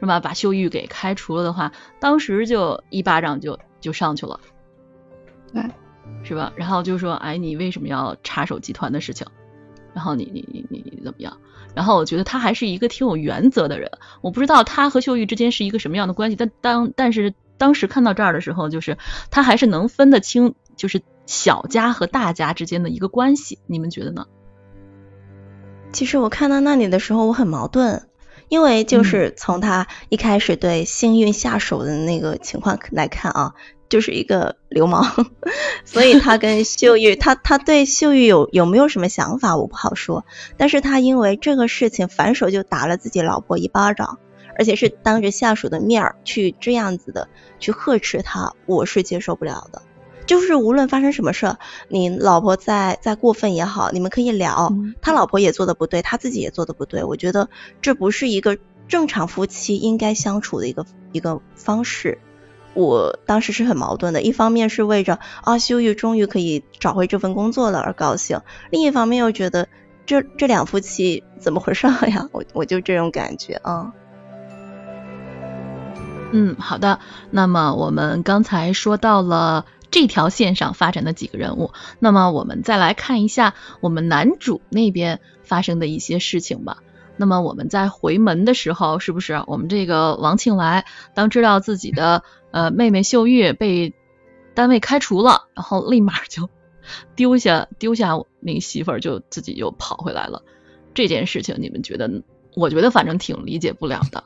[0.00, 4.40] 是吧，把秀玉给开除了的话，当时就一巴掌就就上去了，
[5.52, 5.62] 对，
[6.22, 6.52] 是吧？
[6.56, 9.26] 然后就说，哎，你为什么要插手集团的事情？
[9.94, 11.38] 然后你你你你你怎么样？
[11.74, 13.90] 然后我觉得他还是一个挺有原则的人。
[14.20, 18.98] 我不知道他和秀玉之间是一个什么样的关系，但当但是当时看到这儿的时候，就是
[19.30, 23.58] 他还是能分得清，就是小家和大家之间的一个关系。
[23.66, 24.26] 你们觉得呢？
[25.92, 28.08] 其实我看到那里的时候，我很矛盾，
[28.48, 33.54] 因为就是从他一开始对幸运下手的那个情况来看啊。
[33.88, 35.04] 就是一个流氓，
[35.84, 40.24] 所以他跟秀玉， 他他对秀玉有有没有什么想法，我不好说。
[40.56, 44.18] 但是他因为这个事情反手就打了自己老婆一巴掌，
[44.58, 49.82] 而且是当着下属的面儿去这样子的去呵斥他，我是接受不了的。
[50.26, 51.56] 就是无论发生什么事，
[51.88, 54.72] 你老婆再再过分也好，你们可以聊。
[55.00, 57.48] 他老婆也做的不对，他自己也做的不对，我觉得
[57.80, 62.18] 这不是一个正常夫妻应该相处的一个一个方式。
[62.76, 69.66] 我当时是很矛盾的，一方面是为着啊秀玉终于可以找回这份工作了而高兴，另一方面又觉得
[70.04, 72.28] 这这两夫妻怎么回事呀？
[72.32, 73.92] 我我就这种感觉啊。
[76.32, 77.00] 嗯，好的。
[77.30, 86.78] 那么我们刚才说到了这条线上发展的几个人物，那么我们再来看一下我们男主那边发生的一些事情吧。
[87.16, 93.94] 那么我们在回门的时候，是不是我们这个王庆来当知道自己的呃妹妹秀玉被
[94.54, 96.48] 单位开除了，然后立马就
[97.16, 100.42] 丢下丢下那个媳妇儿，就自己又跑回来了。
[100.94, 102.10] 这件事情你们觉得？
[102.54, 104.24] 我觉得反正挺理解不了的。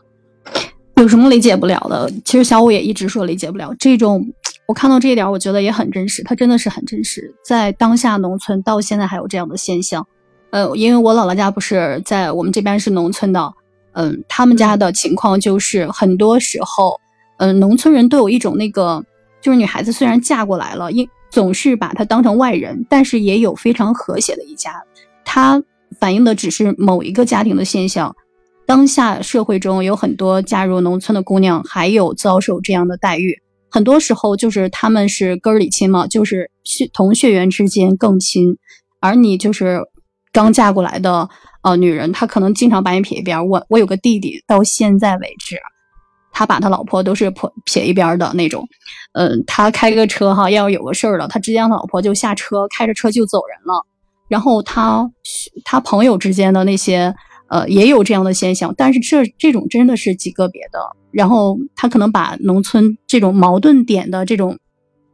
[0.95, 2.09] 有什么理解不了的？
[2.25, 4.25] 其实小五也一直说理解不了这种。
[4.67, 10.07] 我看到这一点，我觉得也很真实，它真的是很真实，在当下农村到现在还有这样的现象。
[10.51, 13.53] 呃，因为我姥姥家不是在我们这边是农村的，
[13.93, 16.99] 嗯，他们家的情况就是很多时候，
[17.39, 19.01] 嗯，农村人都有一种那个，
[19.41, 24.83] 就是女孩子虽然嫁过来了，因总是把她当成外人，但是也有非常和谐的一家。
[25.25, 25.63] 它
[26.01, 28.13] 反映的只是某一个家庭的现象。
[28.67, 33.41] 当下社会中有很多嫁入农村的姑娘，还有遭受这样的待遇。
[33.71, 38.57] 很多时候就是他们是根儿里亲嘛，就是血同血缘之间更亲，
[38.99, 39.85] 而你就是。
[40.33, 41.29] 刚嫁过来的
[41.63, 43.49] 呃女人，她可能经常把你撇一边。
[43.49, 45.57] 我我有个弟弟，到现在为止，
[46.33, 48.67] 他把他老婆都是撇撇一边的那种。
[49.13, 53.85] 嗯，他开个车哈，要是有个事儿了，他直接让老婆就下车，开着车就走人了。
[54.29, 55.11] 然后他
[55.65, 57.13] 他朋友之间的那些
[57.49, 60.79] 呃也有这样的现象，但是这这种真的是极个别的。
[61.11, 64.57] 然后他可能把农村这种矛盾点的这种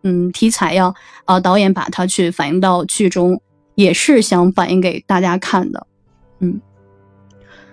[0.03, 0.93] 嗯题材呀，
[1.25, 3.41] 啊导演把它去反映到剧中。
[3.77, 5.87] 也是想反映给大家看的，
[6.41, 6.61] 嗯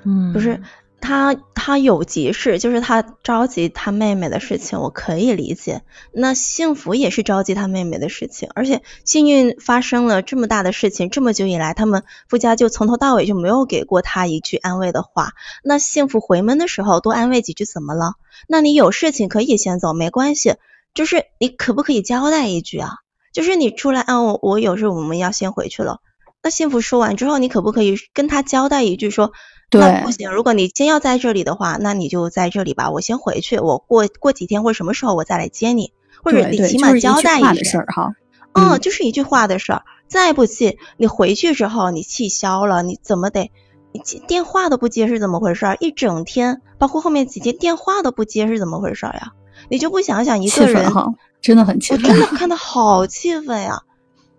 [0.04, 0.62] 嗯，不是
[1.00, 5.82] 他他有急事，就是他着急他妹妹的事情，我可以理解。
[6.12, 15.32] 那幸福也是着急他妹妹的事情，而且幸运发生了这么大的事情，这么久以来，他们夫家就从头到尾就没有给过他一句安慰的话。
[15.63, 18.16] 那幸福回门的时候多安慰几句怎么了？
[18.48, 20.56] 那你有事情可以先走，没关系，
[20.94, 23.03] 就是你可不可以交代一句啊？
[23.34, 26.00] 就是你出来啊，我我有事，我们要先回去了。
[26.41, 29.34] 那幸福说完之后，你可不可以跟他交代一句，说
[29.72, 35.91] 那不行，如果你先要在这里的话，那你就在这里吧，我先回去，我过过几天或者什么时候我再来接你，
[36.24, 38.13] 或者你起码交代一句哈。
[38.54, 39.84] 嗯，就是一句话的事儿。
[40.08, 43.50] 再不济，你回去之后你气消了，你怎么得
[43.91, 45.65] 你电话都不接是怎么回事？
[45.80, 49.32] 一整天，包括后面几天电话都不接是怎么回事呀？
[49.69, 51.13] 你就不想想一个人哈？
[51.44, 53.80] 真的很气愤，我真的看的好气愤呀！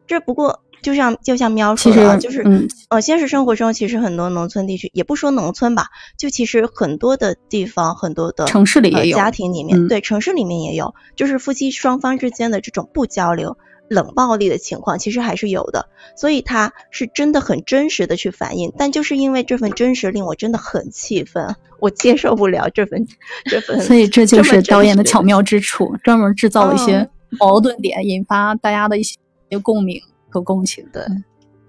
[0.07, 2.43] 这不过就像就像喵说的，就是
[2.89, 5.87] 呃，现实生活中其实很多农村地区，也不说农村吧，
[6.19, 13.57] 就其实很多的地方，很多的城市里也有家庭里面，对城市里面也有，就是夫妻双方之间的这种不交流、
[13.89, 15.89] 冷暴力的情况，其实还是有的。
[16.17, 23.07] 所以他是真的很真实的去反映，但就是因为这份真实，令我真的很气愤， 我接受不了这份
[23.45, 23.81] 这份。
[23.81, 29.17] 所以这就是导演的巧妙之处，专门制造了一些矛盾点，引发大家的一些
[29.63, 30.01] 共鸣
[30.31, 30.87] 和共情。
[30.93, 31.03] 对，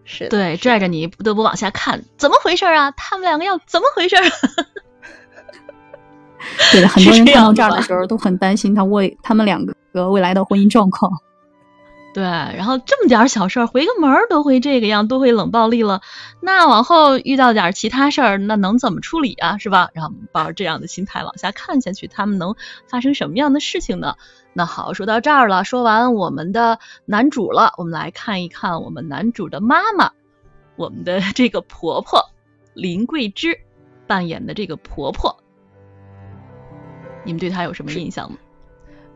[0.03, 2.91] 是，对，拽着你不得不往下看，怎么回事啊？
[2.91, 4.15] 他们两个要怎么回事？
[6.71, 11.11] 对，很多人看到这儿的时候都很担心他未他们两个未来的婚姻状况。
[12.15, 16.01] 对，然后这么点小事回个门都会这个样，都会冷暴力了，
[16.39, 19.57] 那往后遇到点其他事儿，那能怎么处理啊？
[19.57, 19.89] 是吧？
[19.93, 22.55] 然后抱着这样的心态往下看下去，他们能
[22.87, 24.15] 发生什么样的事情呢？
[24.53, 30.13] 那好，说到这儿了，说完我们的男主了，我们来看一看我们男主的妈妈，
[30.77, 32.29] 我们的 这个婆婆
[32.73, 33.59] 林桂枝
[34.07, 35.35] 扮演的这个婆婆
[37.25, 38.37] 你们对她有什么印象吗？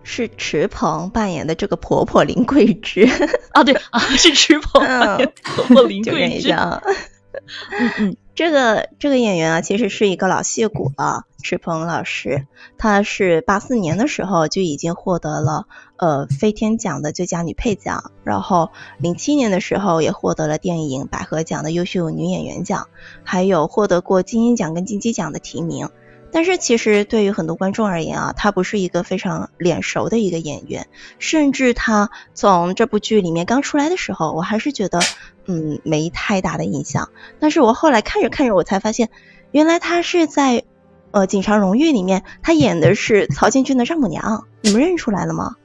[0.03, 3.07] 是池鹏扮演的这个婆婆林桂枝
[3.53, 6.51] 啊，对啊，是池鹏扮演婆婆林 桂枝。
[6.51, 12.47] 嗯嗯，这个这个演员啊，其实是一个老戏骨了，池鹏老师，
[12.77, 22.87] 他是八四年的时候就已经获得了呃飞天奖的最佳女配奖，然后零七年的时候也获得了电影百合奖的优秀女演员奖，
[23.23, 25.89] 还有获得过金鹰奖跟金鸡奖的提名。
[26.31, 34.99] 但是其实对于很多观众而言啊，他不是一个非常脸熟的一个演员，甚至他从这部剧里面刚出来的时候，我还是觉得
[35.47, 37.09] 嗯没太大的印象。
[37.39, 39.09] 但是我后来看着看着，我才发现，
[39.51, 40.63] 原来他是在
[41.11, 45.55] 呃《警察荣誉》里面，他演的是曹建军的丈母娘，你们认出来了吗？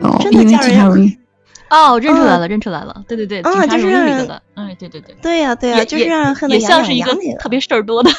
[0.00, 1.16] 哦，真的叫人
[1.70, 8.10] 哦，认出来了，认出来了，对对对，《警察荣誉》里的，嗯，对对对，对呀对呀，就是让人恨得牙痒痒的，特别事儿多的。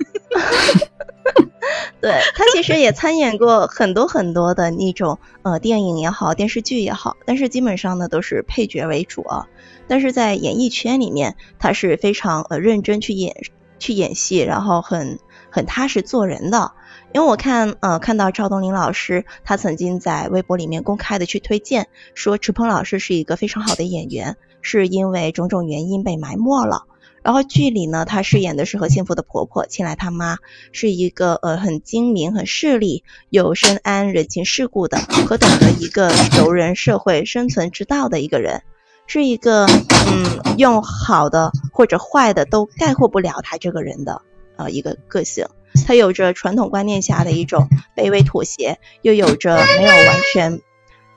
[2.00, 9.46] 对他其实也参演过很多很多的那种呃电影也好电视剧也好，但是基本上呢都是配角为主啊。
[9.86, 13.34] 但是在演艺圈里面，他是非常呃认真去演
[13.78, 15.18] 去演戏，然后很
[15.50, 16.72] 很踏实做人的。
[17.12, 26.86] 因为我看呃看到赵东林老师，他曾经在微博里面公开的去推荐说池鹏老师是一个非常好的演员，是因为种种原因被埋没了。
[27.22, 30.38] 然后剧里呢，她饰演的是何幸福的婆婆，青来她妈
[30.72, 34.96] 是一个呃很精明、很势利、有深谙人情世故的
[35.26, 38.62] 和懂得一个熟人社会生存之道的一个人，
[39.06, 44.22] 是一个嗯用好的或者坏的都概括不了她这个人的
[44.56, 45.46] 呃一个个性。
[45.86, 50.60] 她有着传统观念下的一种卑微妥协，又有着没有完全，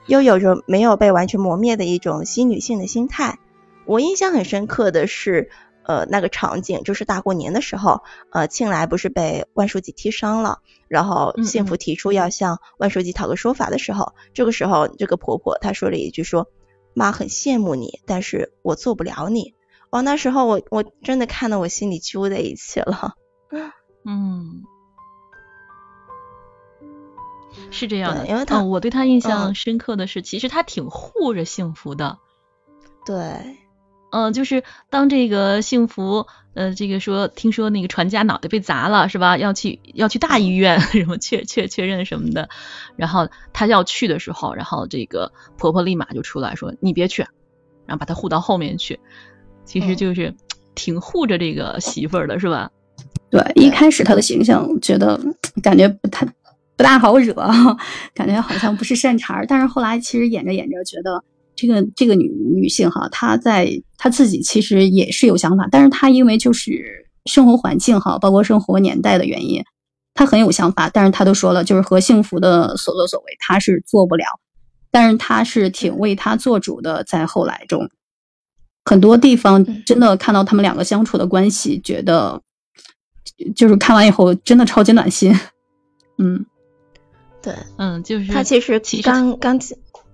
[0.06, 3.38] 又有着没有被完全磨灭的一种新女性的心态。
[3.86, 5.50] 我印象很深刻的是。
[5.84, 16.48] 呃，那个场景就是大过年的时候，呃，庆来不是被万书记踢伤了，然后幸福提出要向万书记讨个说法的时候，这个时候这个婆婆她说了一句说，
[16.94, 19.54] 妈很羡慕你，但是我做不了你。
[19.90, 23.14] 哇，那时候我我真的看得我心里揪在一起了。
[24.04, 24.62] 嗯，
[27.70, 32.18] 是这样的，因为他我对他印象深刻的是，其实他挺护着幸福的。
[33.06, 33.58] 对。
[34.14, 39.36] 嗯，就是当这个幸福，呃，这个说听说那个船家脑袋被砸了是吧？
[39.36, 42.48] 要去要去大医院 什么确确确认什么的，
[42.94, 47.22] 然后他要去的时候，然后这个婆婆立马就出来说你别去，
[47.86, 49.00] 然后把他护到后面去，
[49.64, 50.32] 其实就是
[50.76, 52.70] 挺护着这个媳妇儿的是吧？
[53.30, 55.20] 对，一开始他的形象觉得
[55.60, 56.24] 感觉不太
[56.76, 57.34] 不大好惹，
[58.14, 61.24] 感觉好像不是善茬儿，但是后来其实演着演着觉得。
[61.66, 69.62] 这个这个女女性哈，她在她自己其实也是有想法，但是她因为就是生活环境哈，包括生活年代的原因，
[70.12, 74.24] 她很有想法，但是她都说了，就是和幸福的所作所为，她是做不了，
[74.90, 77.88] 但是她是挺为她做主的，在后来中，
[78.84, 82.42] 很多地方真的看到他们两个相处的关系，觉得
[83.56, 85.34] 就是看完以后真的超级暖心，
[86.18, 86.44] 嗯，
[87.42, 89.58] 对，嗯，就是她其实刚刚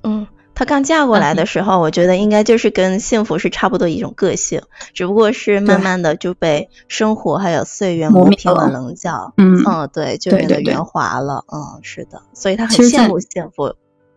[0.03, 0.27] 嗯。
[0.61, 4.61] 她刚嫁过来的时候，我觉得应该就是跟幸福是差不多一种个性，
[4.93, 9.33] 只不过是慢慢的就被生活还有岁月磨平了棱角。
[9.39, 11.43] 嗯嗯，对，就变得圆滑了。
[11.51, 13.75] 嗯，是的，所以她很羡慕幸福。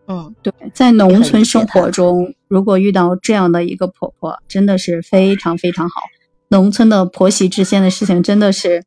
[0.10, 6.02] 嗯，对，在农村生活中，如果遇到这样的一个婆婆，真的是非常非常好。
[6.50, 8.84] 农村的婆媳之间的事情，真的是，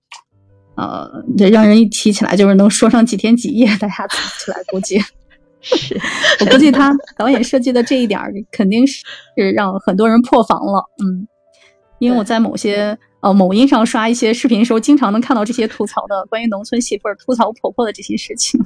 [0.75, 3.67] 呃，让人一提起来就是能说上几天几夜。
[3.79, 5.03] 大家组起来估计。
[5.69, 6.01] 是
[6.41, 8.21] 我估计他导演设计的这一点
[8.53, 9.03] 肯定是
[9.37, 11.27] 是让很多人破防了，嗯，
[11.99, 18.65] 因为我在某些呃某音上刷一些视频的时候，经常能看到这些吐槽的关于农村媳妇儿吐槽婆婆的这些事情。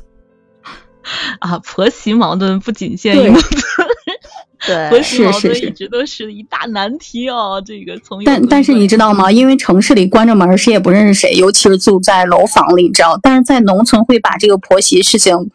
[1.38, 3.88] 啊，婆媳矛盾不仅限于农村，
[4.66, 7.62] 对，婆媳矛盾一直都是一大难题哦。
[7.64, 9.32] 这个从但但是你知道吗？
[9.32, 13.18] 因为城市里关着门，谁也不认识谁，尤其是住在楼房里，你知道？
[13.22, 15.50] 但是在农村会把这个婆媳事情。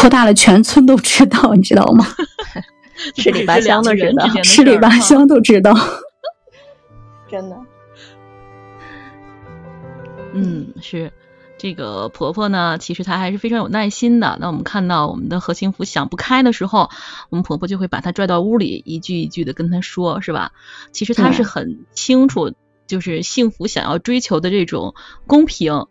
[0.00, 2.06] 扩大了，全村都知道，你知道吗？
[3.16, 5.74] 十里八 乡都知道，十里八乡都知道，
[7.28, 7.56] 真的。
[10.32, 11.12] 嗯，是
[11.56, 14.36] 这个婆婆呢，其实她还是非常有耐心的。
[14.40, 16.90] 那我们看到我们的何幸福想不开的时候，
[17.30, 20.52] 我们婆婆就会把她拽到屋里，一句一句的跟她说，是吧？
[20.92, 22.52] 其实她是很清楚，
[22.86, 24.94] 就是幸福想要追求的这种
[25.26, 25.86] 公平。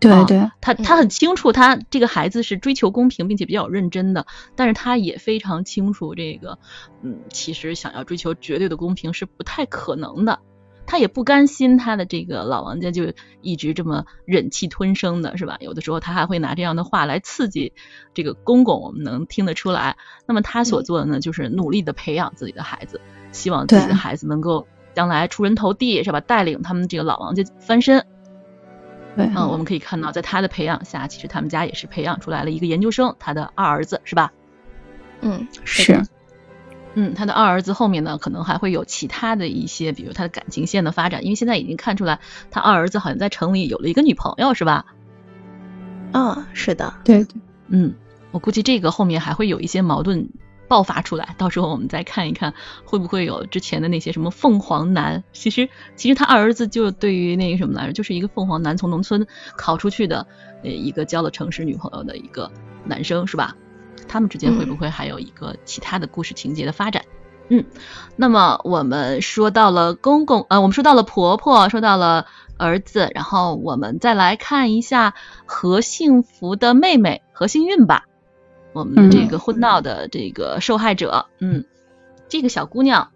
[0.00, 4.26] 对对，他他很清楚，他这个孩子是追求公平，并且比较认真的，
[4.56, 6.58] 但是他也非常清楚这个，
[7.02, 10.40] 嗯，其实想要追求绝对的公平是不太可能的。
[10.86, 15.56] 他也不甘心他的这个老王家就一直这么忍气吞声的，是吧？
[15.60, 17.72] 有的时候他还会拿这样的话来刺激
[18.12, 19.96] 这个公公，我们能听得出来。
[20.26, 26.20] 那么他所做的呢，就是努力的培养自己的孩子，希望自己的孩子能够将来出人头地，是吧？
[26.20, 28.04] 带领他们这个老王家翻身。
[29.16, 34.32] 对，嗯，我们可以看到，在他的培养下，其实他们家也是培养出来了一个研究生，他的二儿子，是吧？
[35.20, 36.02] 嗯，是。
[36.94, 42.18] 嗯，他的二儿子后面呢，可能还会有其他的一些，比如他的感情线的发展，因为现在已经看出来，
[42.50, 44.86] 他二儿子好像在城里有了一个女朋友，是吧？
[46.12, 47.94] 嗯，是的，对对，嗯，
[48.32, 50.30] 我估计这个后面还会有一些矛盾
[50.70, 52.54] 爆发出来，到时候我们再看一看，
[52.84, 55.24] 会不会有之前的那些什么凤凰男？
[55.32, 60.24] 其实，其实他儿子就对于那个什么来着，就是一个凤凰男，从农村考出去的，
[60.62, 62.52] 呃，一个交了城市女朋友的一个
[62.84, 63.56] 男生，是吧？
[64.06, 67.04] 他们之间会不会还有一个其他的故事情节的发展？
[67.48, 67.64] 嗯，
[68.14, 75.14] 那么我们说到了公公，呃，我们说到了婆婆，说到了儿子，然后我们再来看一下
[75.46, 78.06] 何幸福的妹妹何幸运吧，
[78.72, 81.64] 我们的这个婚闹的这个受害者，嗯，
[82.28, 83.10] 这个小姑娘，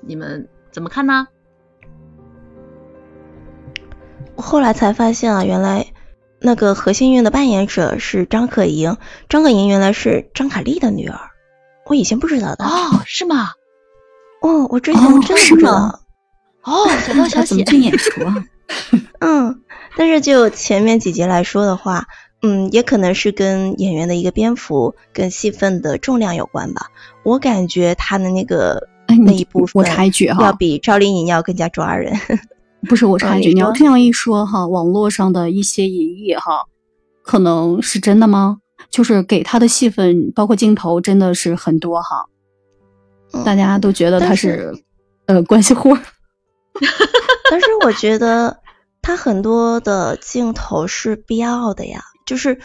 [0.00, 1.28] 你们怎么看呢？
[4.36, 5.86] 后来才发现啊，原来。
[6.44, 8.96] 那个何幸运的扮演者是张可盈，
[9.28, 11.16] 张可盈原来是张凯丽的女儿，
[11.86, 13.52] 我以前不知道的哦，是吗？
[14.40, 16.00] 哦，我之前真的不知道。
[16.64, 18.44] 哦，小道消息，这么眼熟啊？
[19.20, 19.62] 嗯，
[19.96, 22.08] 但是就前面几集来说的话，
[22.42, 26.86] 嗯，也可能是跟演员的一个篇幅跟戏份的重量有关吧。
[27.24, 28.88] 我感觉他的那个
[29.24, 32.12] 那一部分，我插一句哈，要比赵丽颖要更加抓人。
[32.88, 36.64] 不是我插一句，你要这样一说哈，网络上的一些隐喻哈，
[37.22, 38.58] 可能是真的吗？
[38.90, 42.26] 就是给他的戏份，包括镜头，真的是很多哈，
[43.44, 44.74] 大家都觉得他是
[45.26, 45.96] 呃关系户。
[47.48, 48.58] 但是我觉得
[49.00, 52.60] 他很多的镜头是必要的呀，就是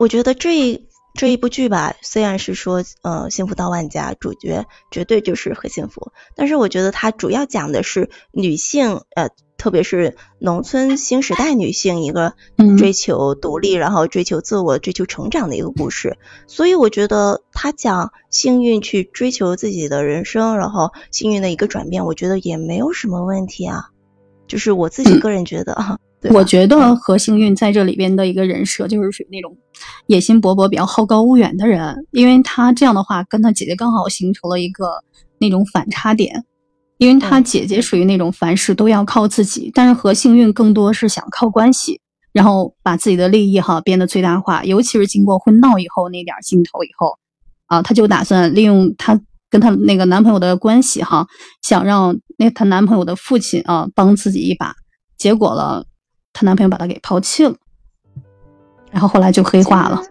[0.00, 0.88] 我觉得这一。
[1.16, 12.34] 这一部剧吧，虽然是说，呃，幸福到万家，主角绝对就是很幸福，但是我觉得它主要讲的是女性，呃，特别是农村新时代女性一个
[12.76, 16.18] 追求独立，然后追求自我、追求成长的一个故事。
[16.48, 23.90] 所以我觉得他讲幸运去追求自己的人生，然后幸运的一个转变，我觉得也没有什么问题啊。
[24.46, 25.98] 就是我自己个人觉得啊。
[26.30, 29.54] 我觉得何幸运在这里边的一个人设就是属于那种
[30.06, 35.04] 野心勃勃、比较好高骛远的人，因为他这样的话跟他姐姐刚好形成了一个
[35.36, 36.42] 那种反差点，
[36.96, 42.00] 因为他姐姐属于那种凡事都要靠自己，但是何幸运更多是想靠关系，
[42.32, 47.18] 然后把自己的利益哈变得最大化，尤其是经过婚闹以后那点镜头以后，
[47.66, 49.20] 啊，他就打算利用他
[49.54, 51.24] 跟她那个男朋友的关系哈，
[51.62, 54.74] 想让那她男朋友的父亲啊帮自己一把，
[55.16, 55.86] 结果了。
[56.32, 57.54] 她男朋友把她给抛弃了，
[58.90, 60.02] 然后后来就黑化了。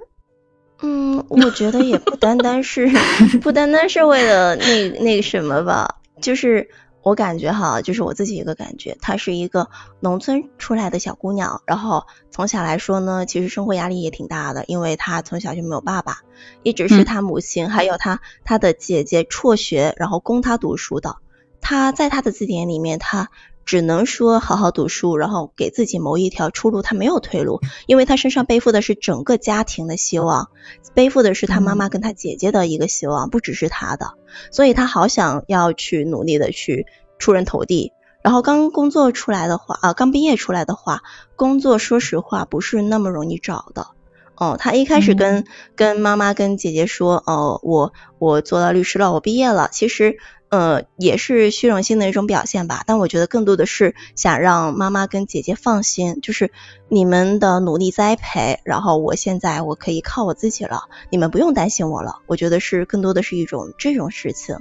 [0.82, 2.90] 嗯，我觉得也不单单是
[3.44, 6.66] 不单单是为了那那个什么吧，就是
[7.04, 16.22] 我感觉哈，就是我自己一个感觉，她是一个农村出来的小姑娘，然后从小来说呢，其实生活压力也挺大的，因为她从小就没有爸爸，
[16.64, 21.18] 一直是她母亲还有她她的姐姐辍学，然后供她读书的。
[21.62, 23.30] 她在她的字典里面，她。
[23.66, 26.82] 只能说好好读书，然后给自己谋一条出路。
[26.82, 30.50] 他没有退路，因为他身上背负的是整个家庭的希望，
[30.94, 34.14] 背负的是他妈妈跟他姐姐的一个希望，不只是他的。
[34.52, 36.86] 所以他好想要去努力的去
[37.20, 37.94] 出人头地。
[38.22, 41.02] 然后刚工作出来的话，啊，刚毕业出来的话，
[41.36, 43.88] 工作说实话不是那么容易找的。
[44.36, 45.46] 哦，他一开始跟
[45.76, 49.70] 跟妈妈跟姐姐说，哦，我我做到律师了，我毕业了。
[49.72, 50.18] 其实。
[50.54, 56.52] 呃，也是虚荣心的一种表现吧，但我觉得更多的是想让妈妈跟姐姐放心，就是
[56.90, 62.20] 你们的努力栽培，然后我现在我可以靠我自己了，你们不用担心我了。
[62.28, 64.56] 我觉得是更多的是一种这种事情。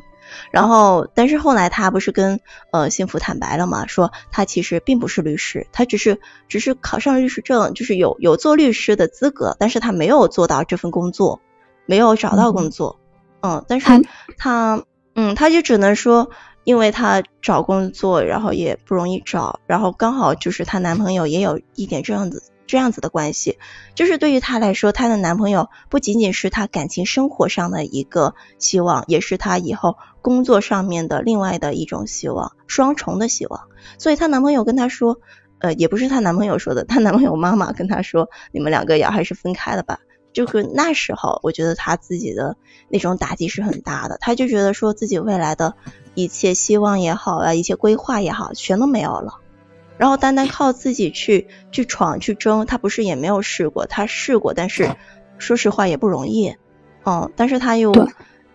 [0.50, 2.40] 然后，但是后来他不是跟
[2.70, 11.42] 呃幸福坦白了嘛，说他其实并不是律师，他只是只是考上了律师证，就是有有做律师的资格，但是他没有做到这份工作，
[11.84, 12.98] 没有找到工作。
[13.42, 13.86] 嗯，但是
[14.38, 14.82] 他。
[15.14, 16.30] 嗯，他就只能说，
[16.64, 23.58] 因为他找工作，然后也不容易找，然后刚好就是她男朋友也有一点这样子这样子的关系，
[23.94, 33.68] 就是对于她来说，她的男朋友不仅仅是她感情生活上的一个希望，也是她以后工作上面的另外的一种希望，双重的希望。
[33.98, 35.18] 所以她男朋友跟她说，
[35.58, 39.98] 呃，也不是她男朋友说的，她男朋友妈妈跟她说，你们两个要还是分开了吧。
[40.32, 42.56] 就是那时候，我觉得他自己的
[42.88, 45.74] 那种打击是很大的，他就觉得说自己未来的
[46.14, 49.38] 一切希望也好啊，一切规划也好，全都没有了。
[49.98, 54.96] 然后单单靠自己去去闯去争，他不是也没有试过，他试过，但是
[55.38, 56.56] 说实话也不容易。
[57.04, 57.92] 嗯，但是他又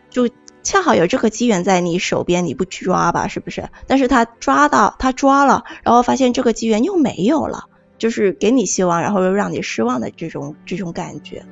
[0.09, 0.29] 就
[0.63, 3.69] 恰好有这个机缘在你手边，你不去抓吧，是不是？
[3.85, 7.65] 但是他抓到，他抓了，然后发现这个机缘又没有了，
[7.97, 11.45] 就是给你希望，然后又让你失望的这种这种感觉。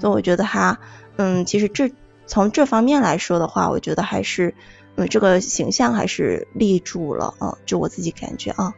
[0.00, 0.78] 所以我觉得他，
[1.16, 1.90] 嗯，其实这
[2.26, 4.54] 从这方面来说的话，我觉得还是，
[4.96, 8.72] 嗯，这个形象还是立住了，嗯，就我自己感觉啊。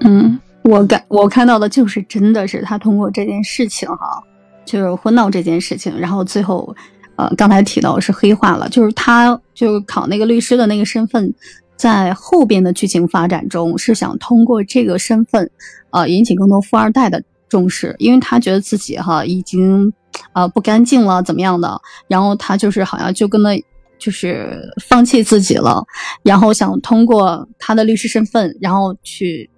[0.00, 4.22] 嗯，我感我看到的就是真的是他通过这件事情哈，
[4.64, 6.74] 就是婚闹这件事情，然后最后。
[7.20, 11.34] 呃，刚才提到是黑化了，就是他就考那个律师的那个身份，
[11.74, 15.50] 在后边的剧情发展中是想通过这个身份，
[15.90, 19.92] 呃，引起更多富二代的重视，因为他觉得自己哈已经，
[20.32, 23.62] 呃，不干净了，怎么样的，然后他就是好像就跟那，
[23.98, 25.84] 就是放弃自己了，
[26.22, 29.50] 然后想通过他的律师身份，然后去。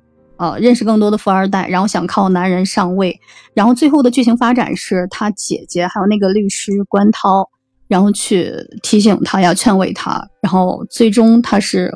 [0.43, 3.15] 呃，认识更多的富二代，然后想靠男人上位，
[3.53, 7.47] 然后最后的剧情发展是他姐姐还有那个律师关涛，
[7.89, 8.51] 然后去
[8.83, 11.93] 提醒他呀，劝慰他，然后最终他是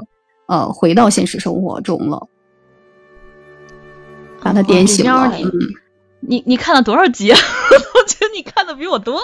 [0.46, 2.20] 呃回到现实生活中了，
[4.42, 5.34] 把他点醒了。
[5.34, 5.44] 你
[6.26, 7.38] 你你看了多少集啊？
[7.94, 9.20] 我觉得你看的比我多。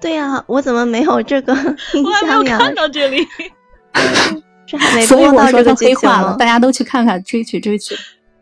[0.00, 3.26] 对呀，我怎么没有这个我还没有看到这里。
[4.66, 7.96] 这还没所以我说他黑化了，大家都去看看，追去追去。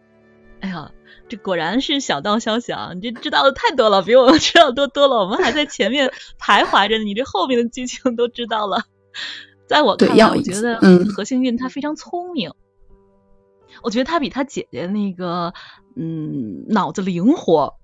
[0.61, 0.91] 哎呀，
[1.29, 2.93] 这果然是小道消息啊！
[2.95, 5.17] 你这知道的太多了，比我们知道多多了。
[5.17, 6.11] 我们还在前面
[6.41, 8.83] 徘徊着，你这后面的剧情都知道了。
[9.69, 10.81] 在我看来，我觉得
[11.15, 12.51] 何幸运他非常聪明，
[13.83, 15.53] 我觉得他比他姐姐那个
[15.97, 17.75] 嗯脑子灵活。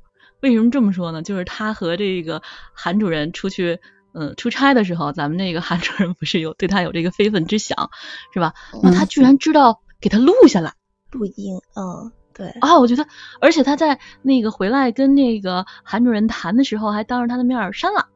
[0.40, 1.22] 为什么这么说呢？
[1.22, 2.42] 就是他和这个
[2.72, 3.78] 韩主任出去
[4.12, 7.90] 嗯出差的时候，咱们那个韩主任不是有对他有这个非分之想
[8.32, 8.54] 是吧？
[8.82, 10.74] 那他居然知道给他录下来
[11.12, 12.12] 录音，嗯。
[12.32, 13.06] 对啊，我觉得，
[13.40, 18.06] 而且他在那个回来跟那个韩主任谈的时候，还当着他的面删了。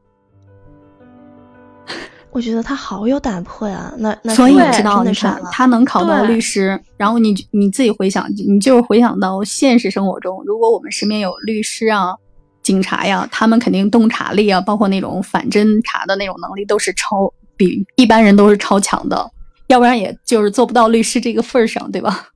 [2.35, 12.13] 我觉得他好有胆魄呀，那那所以你知道，你看他能考到律师，然后你你自己回想，你就是回想到现实生活中，如果我们身边有律师啊、
[12.61, 19.31] 警察呀，他们肯定洞察力啊，包括那种反侦查的那种能力，都是超比一般人都是超强的，
[19.67, 22.27] 要不然也就是做不到律师这个份儿上，对吧？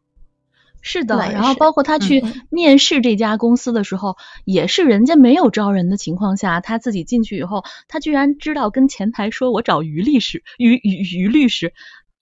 [0.81, 11.73] 是的，然后包括他去面试这家公司的时候，也是人家没有招人的情况下，他自己进去以后，他居然知道跟前台说：“我找于律师，于于于律师。”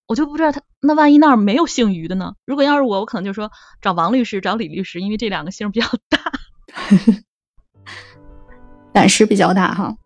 [0.08, 2.34] 我就不知道他那万一那儿没有姓于的呢？
[2.45, 3.51] 如果要是我，我可能就说
[3.82, 6.32] 找王律师，找李律师，因为这两个姓比较大，
[8.93, 9.97] 胆识比较大哈。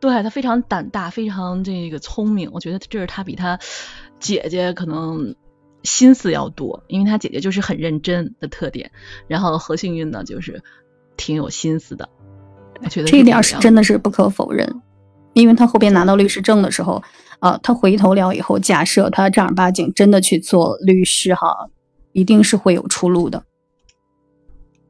[0.00, 3.58] 对他非常胆大，非常这个聪明，我觉得这是他比他
[4.18, 5.36] 姐姐可能。
[5.84, 8.90] 心思要多，因为他姐姐就是很认真的特点，
[9.28, 10.62] 然后何幸运呢，就是
[11.16, 12.08] 挺有心思的。
[12.82, 14.82] 我觉得这一点是真的是不可否认，
[15.34, 17.02] 因为他后边拿到律师证的时候，
[17.38, 21.68] 啊，他回头了以后，假设他正儿八经真的去做律师哈，
[22.12, 23.44] 一定是会有出路的。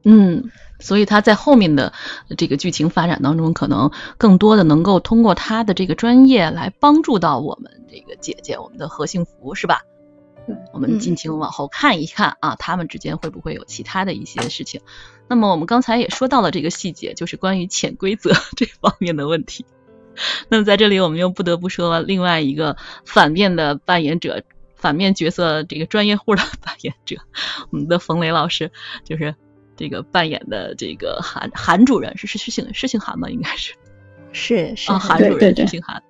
[0.03, 1.91] 嗯，所以他在后面的
[2.37, 9.81] 这个剧情发展当中，可能更多的能够通过他的这个专业来帮助到我们这个姐姐，我们的何幸福，是吧？
[10.73, 14.81] 我们尽情往后看一看啊，他们之间会不会有其他的一些事情？
[15.27, 19.65] 那么我们刚才也说到了这个细节，就是关于潜规则这方面的问题。
[20.47, 24.43] 那么在这里，我们又不得不说另外一个反面的扮演者，
[24.75, 27.17] 反面角色这个专业户的 扮演者，
[27.71, 28.71] 我们的冯雷老师，
[29.03, 29.35] 就是
[29.75, 33.29] 这个扮演的这个韩韩主任，是是是姓是姓韩吗？
[33.29, 33.73] 应该是
[34.31, 36.01] 是是啊，韩主任是姓韩。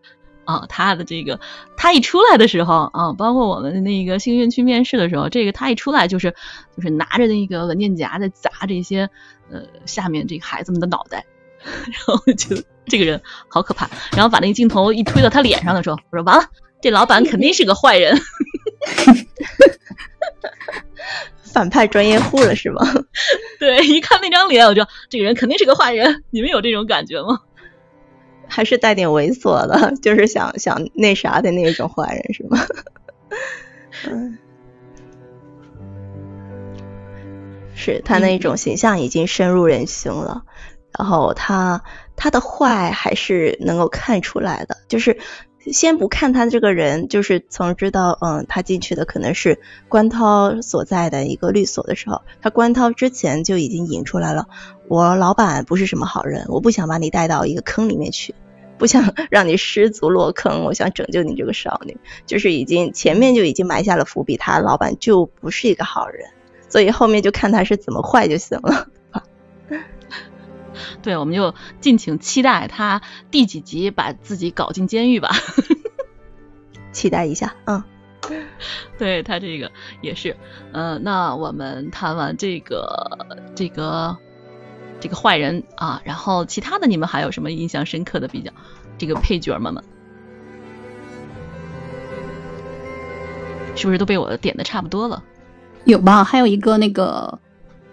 [0.46, 1.40] 啊，他的这个，
[1.76, 6.34] 他一出来的时候啊，包括我们那个幸运去面试的时候，这个他一出来就是
[6.76, 9.10] 就是拿着那个文件夹在砸这些
[9.52, 11.26] 呃下面这个孩子们的脑袋，
[11.64, 16.46] 然后就这个人好可怕，然后把那个镜头一推到他脸上的时候，我说完了，
[16.82, 18.16] 这老板肯定是个坏人，
[21.42, 22.82] 反派专业户了是吗？
[23.60, 27.40] 对，一看那张脸，我就这个人肯定是个坏人，你们有这种感觉吗？
[28.48, 32.60] 还是带点猥琐的， 就是想想那啥的那种坏人是吗？
[34.08, 34.38] 嗯，
[37.76, 40.44] 是他那种形象已经深入人心了，
[40.98, 41.84] 然后他
[42.16, 45.18] 他的坏还是能够看出来的，就是
[45.72, 49.60] 先不看他这个人，就是从知道嗯他进去的可能是
[49.90, 54.48] 关涛所在的一个律所的时候，他关涛之前就已经引出来了。
[54.88, 58.36] 我老板不是什么好人，我不想把你带到一个坑里面去。
[58.78, 66.28] 不想让你失足落坑，我想拯救你这个少女，就是已经前面就已经埋下了伏笔，他老板就不是一个好人，
[66.68, 68.88] 所以后面就看他是怎么坏就行了。
[71.02, 75.32] 对，我们就敬请期待他第几集把自己搞进监狱吧，
[76.92, 77.84] 期待一下，嗯。
[78.98, 79.72] 对他这个
[80.02, 80.36] 也是，
[80.72, 83.20] 呃，那我们谈完这个
[83.54, 84.18] 这个
[85.00, 88.52] 这个坏人啊，然后其他的你们还有什么印象深刻的比较
[88.98, 89.84] 这个配角们们？
[93.76, 95.22] 是不是都被我点的差不多了？
[95.84, 96.24] 有吧？
[96.24, 97.38] 还有一个那个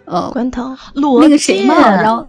[0.06, 2.26] 呃，关涛，那个谁嘛，然后。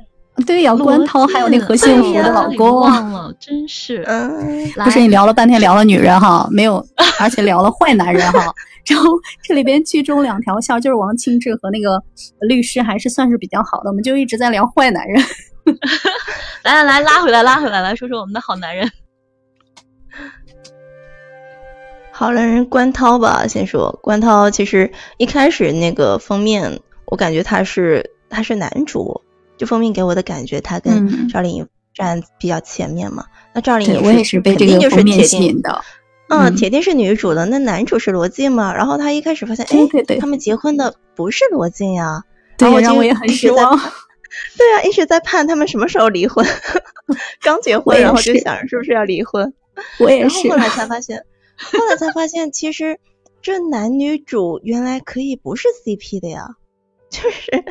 [0.48, 4.04] 对呀，关涛还有那何幸福的老公，忘了，真是。
[4.08, 6.84] 嗯，不是你聊了半天聊了女人哈，没有，
[7.20, 8.52] 而且聊了坏男人哈。
[8.88, 9.12] 然后
[9.44, 12.02] 这里边剧中两条线就是王清志和那个
[12.42, 15.24] 律师还是算是比较好的，我们就一直在聊坏男人。
[16.64, 18.92] 来来来，拉回来拉回来，来说说我们的好男人。
[22.12, 29.22] 好男人关涛吧，先说关涛，其实一开始那个封面，我感觉他是他是男主。
[29.64, 33.24] 就封面给我的感觉，他跟赵丽颖站比较前面嘛。
[33.54, 35.82] 那赵丽颖我也是被这个封面吸引的。
[36.28, 37.46] 嗯，铁定是女主的。
[37.46, 38.74] 那男主是罗晋嘛？
[38.76, 42.22] 然后他一开始发现，哎，对对，他们结婚的不是罗晋呀。
[42.58, 43.80] 对，让我也很失望。
[44.58, 46.46] 对啊，一直在盼他们什么时候离婚。
[47.42, 49.54] 刚结婚，然后就想着是不是要离婚。
[50.00, 50.50] 我也是。
[50.50, 51.24] 后来才发现，
[51.56, 53.00] 后来才发现，其实
[53.42, 56.50] 这男女主原来可以不是 CP 的呀。
[57.10, 57.64] 就是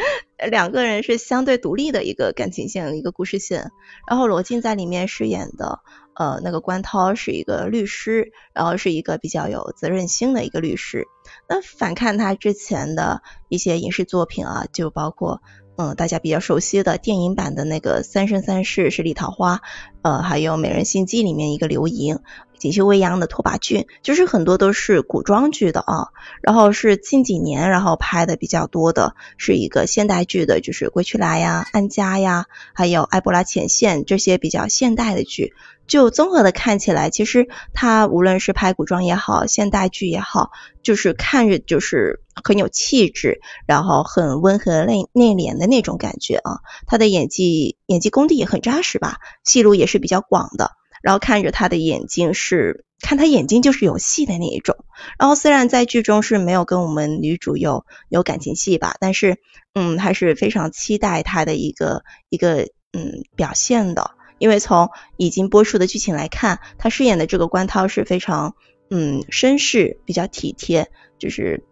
[0.51, 3.70] 两个人是相对独立的一个感情线，一个故事线。
[4.09, 5.80] 然后罗晋在里面饰演的，
[6.14, 11.07] 呃，那个关涛是一个律师，然后是一个比较有责任心的一个律师。
[11.49, 15.40] 那反看他之前的一些影视作品啊，就包括。
[15.74, 19.57] 嗯，大家比较熟悉的电影版的那个《三生三世十里桃花》，
[20.03, 22.16] 呃，还有《美人心计》里面一个刘盈，
[22.63, 26.07] 《锦绣未央》的拓跋浚，就是很多都是古装剧的啊。
[26.43, 35.55] 然后是近几年然后拍的比较多的，是一个现代剧的，就是《归去来》呀、《安家》呀，还有《埃博拉前线》这些比较现代的剧。
[35.89, 40.53] 就综合的看起来，其实他无论是拍古装也好，现代剧也好，
[40.85, 46.61] 就是看着就是很有气质，然后很温和内内敛的那种感觉啊。
[46.87, 50.71] 他的演技演技功底也很扎实吧，戏路也是比较广的。
[51.03, 54.77] 然后看着他的眼睛是看他眼睛就是有戏的那一种。
[55.19, 59.39] 然后虽然在剧中是没有跟我们女主有有感情戏吧，但是
[59.75, 64.13] 嗯还是非常期待他的一个一个嗯表现的。
[64.39, 68.57] 因为从已经播出的剧情来看，他饰演的这个关涛是非常
[68.91, 71.63] 嗯绅士，比较体贴，就是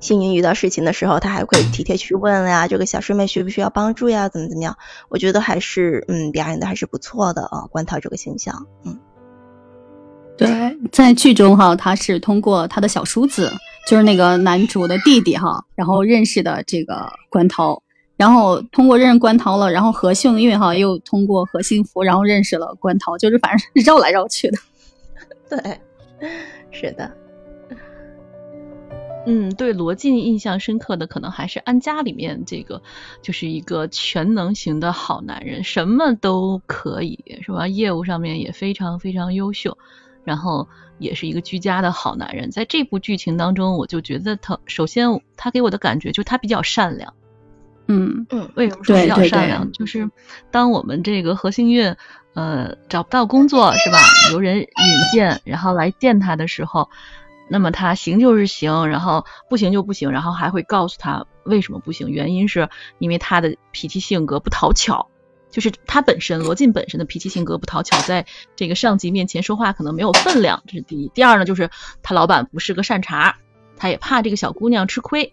[0.00, 4.76] 幸运遇到事情的时候，他还会体贴去问呀，这个小师妹需不需要帮助呀，怎么怎么样？
[5.08, 8.98] 我觉得还是嗯表演的还是不错的啊，关涛这个形象，嗯，
[10.36, 13.52] 对，在剧中哈，他是通过他的小叔子，
[13.88, 17.82] 就是那个男主的弟弟哈，然后认识的这个关涛。
[18.18, 24.58] 然后通过认识关涛了，然后何幸运哈又通过何幸福，然后认识了关涛，就是反正绕来绕去的。
[25.50, 25.78] 对，
[26.70, 27.10] 是的。
[29.26, 32.80] 嗯，对罗晋印象深刻的可能还是《安家》里面这个，
[33.20, 37.66] 就是一个全能型的好男人，什么都可以，是吧？
[37.66, 39.76] 业务上面也非常非常优秀，
[40.24, 40.66] 然后
[40.98, 42.50] 也是一个居家的好男人。
[42.50, 47.12] 在这部剧情当中，我就觉得他首先他给我的感觉就是他比较善良。
[47.88, 49.70] 嗯嗯，为什么说比较善良？
[49.72, 50.08] 就是
[50.50, 51.94] 当我们这个何幸运
[52.34, 53.98] 呃找不到工作是吧？
[54.32, 54.66] 由人引
[55.12, 56.88] 荐，然后来见他的时候，
[57.48, 62.68] 那么他行就是行，然后不行就不行，然后还会告诉他为什么不行，原因是
[62.98, 65.08] 因为他的脾气性格不讨巧，
[65.50, 68.26] 就是他本身罗晋本身的脾气性格不讨巧，在
[68.56, 71.08] 这个上级面前说话可能没有分量，这是第一。
[71.14, 71.70] 第二呢，就是
[72.02, 73.36] 他老板不是个善茬，
[73.76, 75.32] 他也怕这个小姑娘吃亏。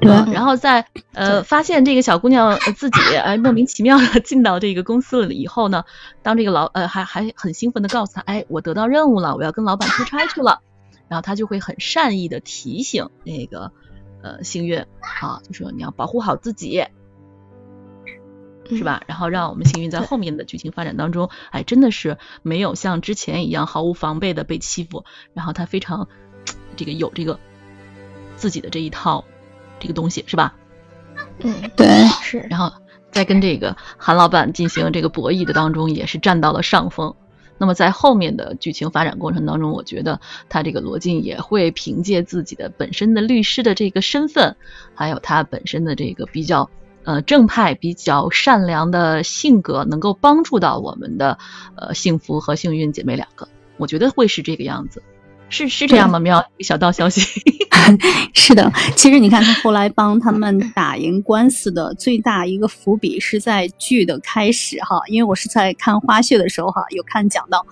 [0.00, 5.84] 对然后在呃发现这个小姑娘自己哎莫名其妙的进到这个公司了以后呢，
[6.22, 10.60] 当这个老呃还还很兴奋的告诉她，哎我得到任务了，我要跟老板出差去了，
[11.12, 13.70] 然后他就会很善意的提醒那个
[14.22, 14.80] 呃幸运
[15.20, 16.86] 啊，就说你要保护好自己，
[18.70, 19.02] 是吧？
[19.06, 25.04] 然后让我们幸运在后面的剧情发展当中，哎真的是没有像之前一样毫无防备的被欺负，
[25.34, 26.08] 然后他非常
[26.76, 27.38] 这个有这个
[28.36, 29.26] 自己的这一套。
[29.78, 30.54] 这个东西是吧？
[31.40, 32.38] 嗯，对，是。
[32.48, 32.72] 然后
[33.10, 37.16] 在跟这个韩老板进行这个博弈的当中，也是占到了上风。
[37.58, 44.56] 那么在后面的剧情发展过程当中，我觉得他这个罗晋也会凭借自己的本身的律师的这个身份，
[44.94, 46.68] 还有他本身的这个比较
[47.04, 51.38] 呃正派、比较善良的性格，能够帮助到我们的
[51.76, 53.48] 呃幸福和幸运姐妹两个。
[53.76, 55.02] 我觉得会是这个样子，
[55.52, 56.18] 是是这样吗？
[56.18, 57.20] 喵，小道消息。
[58.32, 67.64] 是的，其实你看他后来帮他们打赢官司的最大一个伏笔是在剧的开始哈，因为我是在看花絮的时候哈，有看讲到。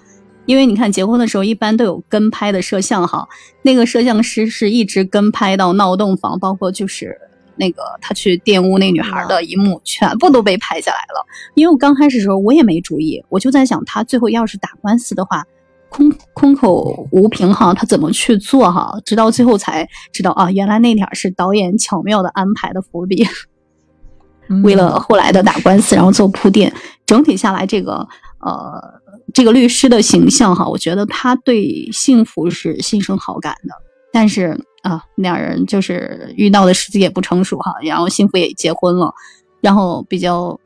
[0.46, 3.26] 因为你看，结婚的时候一般都有跟拍的摄像哈，
[3.62, 7.16] 那个摄像师是一直跟拍到闹洞房，包括就是
[7.56, 11.24] 那个他去玷污那女孩的一幕，全部都被拍下来了。
[11.54, 15.44] 因为我刚开始的时候我也没注意，我就在想，他最后要是打官司的话，
[15.90, 18.96] 空空口无凭哈，他怎么去做哈？
[19.04, 23.26] 直到最后才知道啊，原来那点是导演巧妙的安排的伏笔，
[24.64, 26.72] 为了后来的打官司然后做铺垫。
[27.04, 29.00] 整体下来，这个呃。
[29.32, 33.72] 这个律师的形象哈，我觉得他对幸福是心生好感的，
[34.12, 39.14] 但是啊，两人就是遇到的时机也不成熟哈，然后幸福也结婚了，
[39.60, 40.58] 然后比较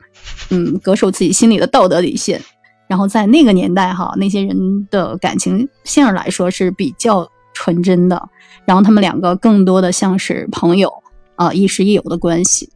[0.49, 2.41] 嗯，恪守自己心里的道德底线，
[2.87, 8.29] 然后在那个年代哈，那些人的感情线来说是比较纯真的，
[8.65, 10.91] 然后他们两个更多的像是朋友
[11.35, 12.69] 啊，亦师亦友的关系。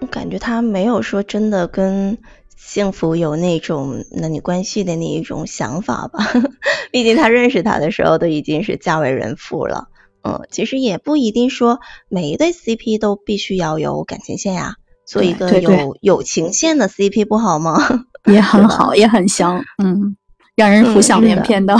[0.00, 2.18] 我感觉他没有说真的跟。
[2.56, 6.20] 幸福有那种男女关系的那一种想法吧，
[6.90, 9.88] 毕竟他认识他的时候都已经是嫁为人妇了。
[10.22, 14.76] 嗯，其实也不一定说每一对 CP 都必须要有感情线呀，
[15.06, 17.76] 做一个有友情线的 CP 不好吗？
[18.26, 20.16] 也很好，也很香，嗯，
[20.56, 21.76] 让人浮想联翩的。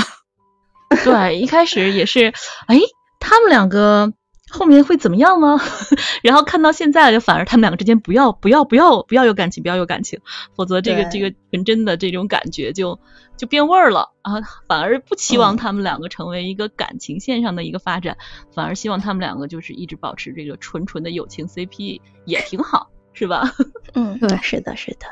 [1.05, 2.33] 对，一开始也是，
[2.67, 2.79] 哎，
[3.21, 4.13] 他们两个。
[4.51, 5.59] 后面会怎么样吗？
[6.23, 10.21] 然后看到现在就反而他们两个之间不要不要不要不要有感情，不要有感情，
[10.55, 13.01] 否则这个这个纯真的这种感觉就
[13.37, 14.35] 就变味儿了啊！
[14.69, 18.17] 反而不期望他们两个成为一个感情线上的一个发展，
[18.55, 23.51] 反而希望他们两个就是一直保持这个纯纯的友情 CP 也挺好，是吧？
[23.95, 25.07] 嗯， 对，是的，是的。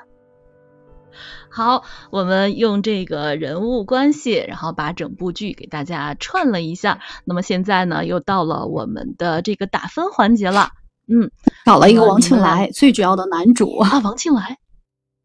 [1.49, 7.01] 好，我们用这个人物关系，然后把整部剧给大家串了一下。
[7.25, 10.71] 那么现在呢，又到了我们的这个打分环节了。
[11.09, 11.31] 嗯，
[11.65, 14.59] 找了一个王庆来，最主要的男主啊，王庆来。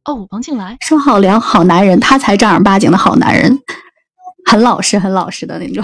[0.04, 3.60] 哦，王庆来，说好良好男人，他才正儿八经的好男人，
[4.46, 5.84] 很老实，很老实的那种。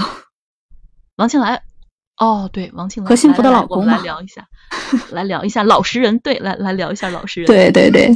[1.15, 1.63] 王庆来，
[2.17, 4.45] 哦，对，王庆来和幸福的老公来聊一下，
[5.11, 8.16] 来聊一下老实人，对，来来聊一下老实人，对对对。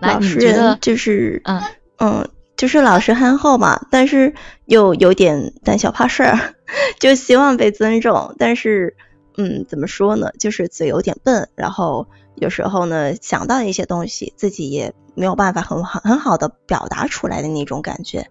[0.00, 1.62] 老实人就是嗯
[1.96, 4.34] 嗯，就是老实憨厚嘛，但是
[4.66, 6.54] 又有点胆小怕事儿，
[7.00, 8.34] 就希望被尊重。
[8.38, 8.96] 但是
[9.38, 10.30] 嗯，怎么说呢？
[10.38, 18.28] 就是嘴有点笨，然后有时候呢想到一些东西，自己也没有办法很好很好的表达出来的那种感觉。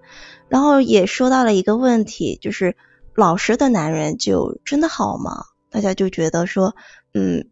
[0.50, 2.76] 然后也说到了一个问题，就是
[3.16, 5.46] 老实的男人就真的好吗？
[5.70, 6.76] 大家就觉得说
[7.14, 7.50] 嗯。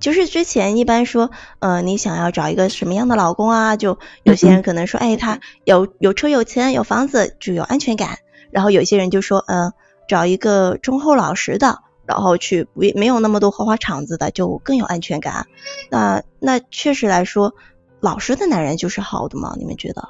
[0.00, 3.76] 就是之前一般说，呃，你想要找一个什么样的老公啊？
[3.76, 8.16] 就有些人可能说，哎，他有有车有钱有房子就有安全感。
[8.50, 9.74] 然后有些人就说，嗯，
[10.08, 15.46] 找一个忠厚老实的，然后去不没有那么多花花肠子的就更有安全感。
[15.90, 17.52] 那那确实来说，
[18.00, 19.54] 老实的男人就是好的吗？
[19.58, 20.08] 你们觉得？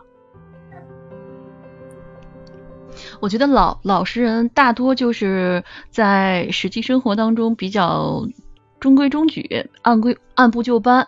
[3.21, 8.27] 我觉得老老实人大多就是在实际生活当中比较。
[8.81, 11.07] 中规中矩，按规按部就班。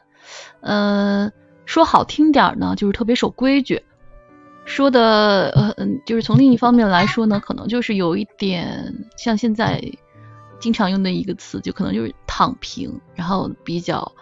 [0.60, 1.32] 呃，
[1.64, 3.78] 说好听点呢，就是特别守规矩；
[4.66, 9.82] 说的呃嗯，就是从另一方面来说呢，可能就是有一点像现在
[10.60, 14.12] 经常用的一个词，就可能就是躺平，然后比较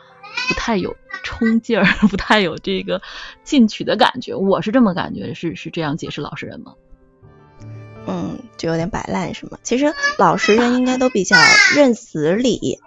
[0.47, 0.95] 不太有
[1.25, 3.03] 冲劲儿， 不太有这个
[3.43, 4.33] 进取的感觉。
[4.33, 6.75] 我是这么感觉，是是这样解释老实人吗？
[8.07, 9.59] 嗯，就有点摆烂是吗？
[9.63, 11.37] 其实老实人应该都比较
[11.75, 12.79] 认死理。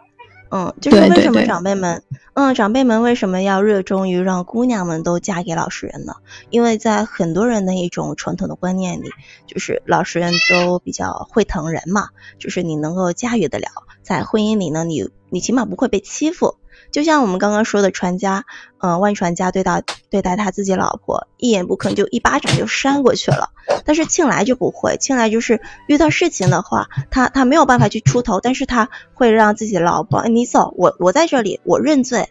[0.55, 2.03] 嗯，就是为什么长辈们，
[2.35, 6.13] 嗯，长辈们为什么要热衷于让姑娘们都嫁给老实人呢？
[6.51, 9.09] 因为在很多人的一种传统的观念里，
[9.47, 13.65] 就是老实人都比较会疼人嘛，就是你能够驾驭得了，
[14.03, 16.57] 在婚姻里呢，你你起码不会被欺负。
[16.93, 18.45] 就像我们刚刚说的，传家，
[18.77, 23.49] 嗯，万传家对待对待他自己老婆，一言不吭就一巴掌就扇过去了。
[23.83, 32.29] 但是庆来就不会，庆来就是遇到事情的话，他他没有办法去出头，但是他会让自己的老婆，哎你走，我我在这里，我认罪，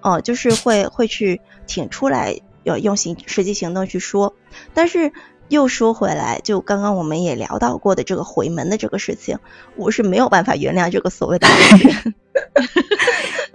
[0.00, 4.34] 哦，就是会会去挺出来，要用行实际行动去说。
[4.72, 5.12] 但是
[5.48, 9.38] 又说回来，就刚刚我们也聊到过的这个回门的这个事情，
[9.76, 11.46] 我是没有办法原谅这个所谓的。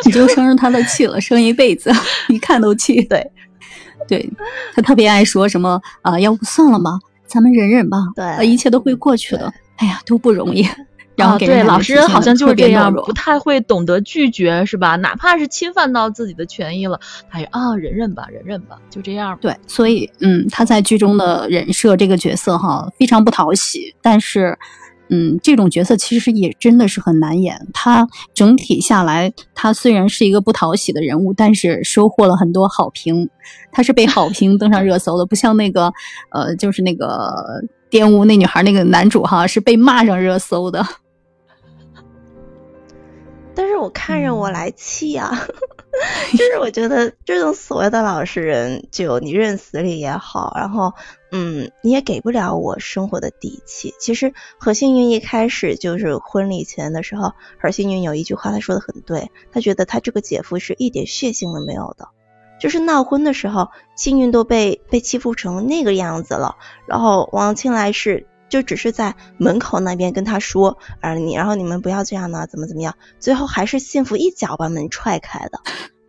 [0.05, 1.91] 你就生着他的气了，生一辈子，
[2.29, 3.01] 一看都气。
[3.05, 3.31] 对，
[4.07, 4.29] 对
[4.73, 6.91] 他特别爱说什么啊，要不算了吧，
[7.27, 9.53] 咱们忍忍吧，对，一切都会过去的。
[9.77, 10.67] 哎呀，都不容易。
[11.21, 14.95] 然后对老实人好像就是这样，不太会懂得拒绝，是吧？
[14.97, 16.99] 哪怕是侵犯到自己的权益了，
[17.29, 19.37] 他也啊忍忍吧，忍忍吧，就这样。
[19.41, 24.57] 对，所以嗯，他在剧中的人设这个角色哈，非常不讨喜，但是。
[25.13, 27.67] 嗯，这种角色其实也真的是很难演。
[27.73, 33.29] 他整体下来，他虽然是一个不讨喜的人物，但是收获了很多好评。
[33.73, 35.91] 他是被好评登上热搜的，不像那个，
[36.29, 37.61] 呃，就是那个
[37.91, 40.81] 玷污那女孩那个男主哈，是被骂上热搜的。
[43.53, 45.47] 但是我看着我来气啊！
[46.31, 50.93] 就是我觉得这种所谓的老实人，就你认死理也好，然后
[51.31, 53.93] 嗯，你也给不了我生活的底气。
[53.99, 62.07] 其实何幸运一开始就是婚礼前的时候，何幸运有一句话他说的很对，他觉得他这个姐夫是一点血性都没有的。
[62.59, 66.55] 就是闹婚的时候，幸运都被被欺负成那个样子了，
[66.87, 68.27] 然后王庆来是。
[68.51, 72.95] 就只是在门口那边跟他说，呃，你然后你们不要这样呢，怎么怎么样？
[73.19, 75.59] 最后还是幸福一脚把门踹开的。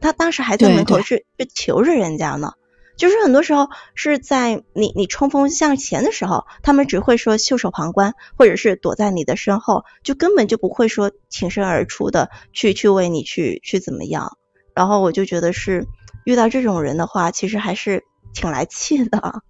[0.00, 2.52] 他当时还在门口是是求着人家呢。
[2.94, 14.36] 就是很多时候是在你你冲锋向前的时候，他们只会说袖手旁观，或者是躲在你的身后，就根本就不会说挺身而出的去去为你去去怎么样。
[14.74, 15.86] 然后我就觉得是
[16.24, 19.42] 遇到这种人的话，其实还是挺来气的。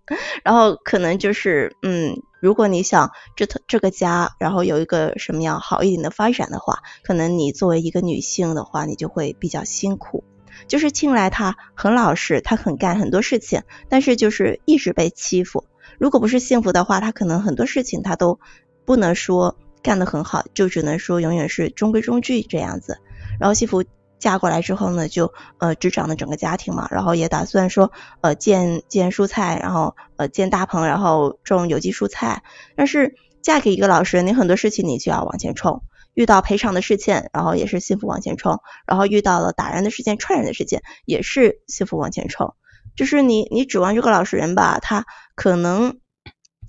[0.44, 2.22] 然后可能就是嗯。
[2.42, 10.24] 如果你想这这个家，然后有一个什么样好一点的发展的话，可能你作为一个女性的话，你就会比较辛苦。
[10.66, 15.62] 就是庆来他很老实，他很干很多事情，但是就是一直被欺负。
[16.00, 18.40] 如果不是幸福的话，他可能很多事情他都
[18.84, 22.98] 不能说干得很好，就只能说永远是中规中矩这样子。
[23.38, 23.84] 然后幸福。
[24.22, 32.44] 嫁过来之后呢，就呃执掌了整个家庭嘛，然后也打算说呃建建蔬菜，然后呃建大棚，然后种有机蔬菜。
[32.76, 35.82] 但是嫁给一个老实人，你很多事情你就要往前冲，
[36.14, 42.54] 遇到赔偿的事情，然后也是幸福往前冲，然后遇到了打人的事件、踹人的事件，也是幸福往前冲。
[42.94, 45.04] 就是你你指望这个老实人吧，他
[45.34, 45.98] 可能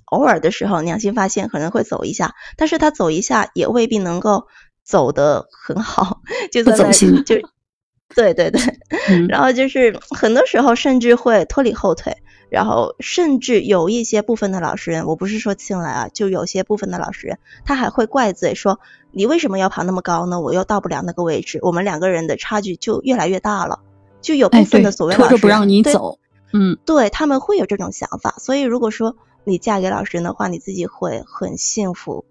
[0.06, 4.48] 偶尔的时候良心发现可能会走一下，但是他走一下也未必能够。
[4.84, 6.20] 走的很好，
[6.52, 7.36] 就在那就，
[8.14, 8.60] 对对对，
[9.28, 12.18] 然后就是很多时候甚至会拖你后腿，
[12.50, 18.78] 然后甚至有一些部分的老实人，我不是说进来啊，就有些部分的老实人，他还会怪罪说
[19.10, 20.40] 你为什么要爬那么高呢？
[20.40, 23.80] 我又到不了那个位置，我们两个人的差距就越来越大了，
[24.20, 26.18] 就有部分的所谓老实人不让你走，
[26.52, 32.26] 嗯，对他们会有这种想法，所以如果说你嫁给老实人的话，你自己会很幸福。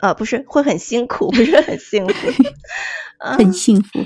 [0.00, 2.28] 呃，不是会很辛苦，不是很幸福，
[3.18, 4.00] 很幸福。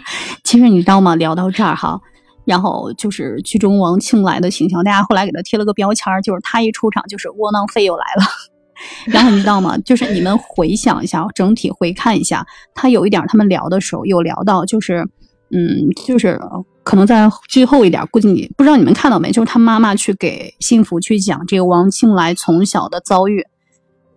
[0.44, 1.14] 其实你知道吗？
[1.16, 2.00] 聊到这儿哈，
[2.44, 8.24] 然后就是剧中王庆来的形象，大家后来给他贴了个标签，就是他一出场就是窝囊废又来了。
[9.06, 9.76] 然后你知道吗？
[9.84, 15.06] 就是你们回想一下，整体回看一下，他有一点他们聊的时候有聊到，就是
[15.50, 16.40] 嗯，就是
[16.82, 19.30] 可能在最后一点，估计你不知道你们看到没？
[19.30, 23.46] 就是他妈妈去给幸福去讲这个王庆来从小的遭遇。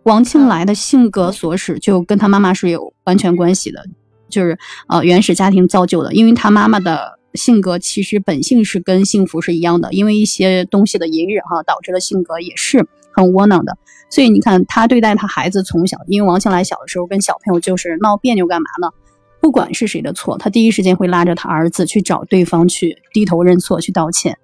[0.06, 3.84] 王庆来的性格所使就跟他妈妈是有完全关系的，
[4.30, 4.56] 就是
[4.88, 6.14] 呃原始家庭造就的。
[6.14, 13.76] 因为他妈妈的性格其实本性是跟幸福是一样的，因为一些东西的隐忍哈，导致了性格也是很窝囊的。
[14.12, 18.88] 所以你看他对待他孩子从小，因为王庆来小的时候跟小朋友就是闹别扭干嘛呢？
[19.42, 24.38] 不管是谁的错，他第一时间会拉着他儿子去找对方去低头认错去道歉，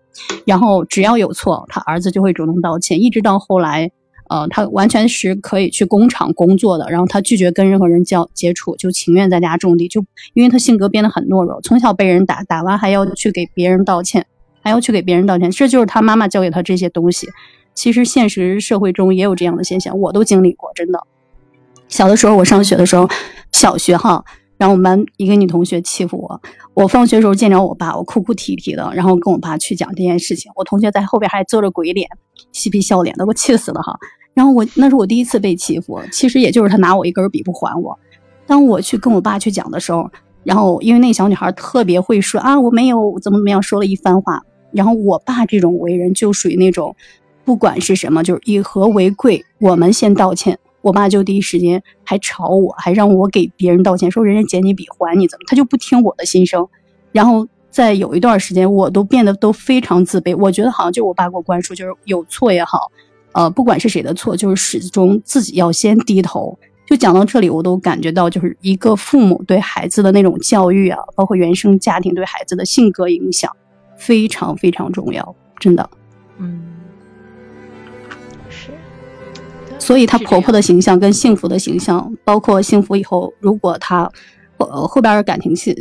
[0.44, 3.92] 然后只要有错，他儿子就会主动道歉，一直到后来。
[4.32, 9.90] 呃，他完全是可以去工厂工作的，然后他拒绝跟任何人交接触，就情愿在家种地。
[9.90, 10.02] 就
[10.34, 14.26] 因为他性格变得很懦弱，从小被人打，打完还要去给别人道歉，
[14.62, 17.28] 还要去给别人道歉，这就是他妈妈教给他这些东西。
[17.74, 21.02] 其实现实社会中也有这样的现象，我都经历过，真的。
[21.90, 23.10] 小的时候我上学的时候，
[23.52, 24.24] 小学哈，
[24.62, 26.40] 然后我们班一个女同学欺负我，
[26.76, 32.08] 我放学时候见着我爸，我哭哭啼啼的，然后跟我爸去讲这件事情，我同学在后边还做着鬼脸，
[32.52, 33.98] 嬉皮笑脸的，我气死了哈。
[34.36, 37.98] 然后我那是我第一次被欺负，其实也就是他拿我一根笔不还我。
[38.46, 40.08] 当我去跟我爸去讲的时候，
[40.44, 44.44] 然后因为那小女孩特别会说啊，我没有怎么怎么样说了一番话。
[44.72, 46.96] 然后我爸这种为人就属于那种，
[47.44, 50.60] 不管是什么，就是以和为贵，我们先道歉。
[50.82, 56.68] 我爸就第一时间还吵我，还让我给别人道歉，说人家捡你笔还你怎么，他就不听我的心声。
[57.12, 60.36] 然后在有一段时间，我都变得都非常自卑。
[60.36, 62.92] 我觉得好像就我爸给我灌输，就是有错也好。
[63.34, 66.58] 呃，不管是谁的错，就是始终自己要先低头。
[66.86, 73.50] 就讲到这里，我都感觉到，就是一个父母对孩子的那种教育啊，包括原生家庭对孩子的性格影响，
[73.96, 75.90] 非常非常重要，真的。
[76.38, 76.62] 嗯，
[79.82, 84.10] 所以她婆婆的形象跟幸福的形象，包括幸福以后，如果她
[84.58, 85.76] 后后边感情戏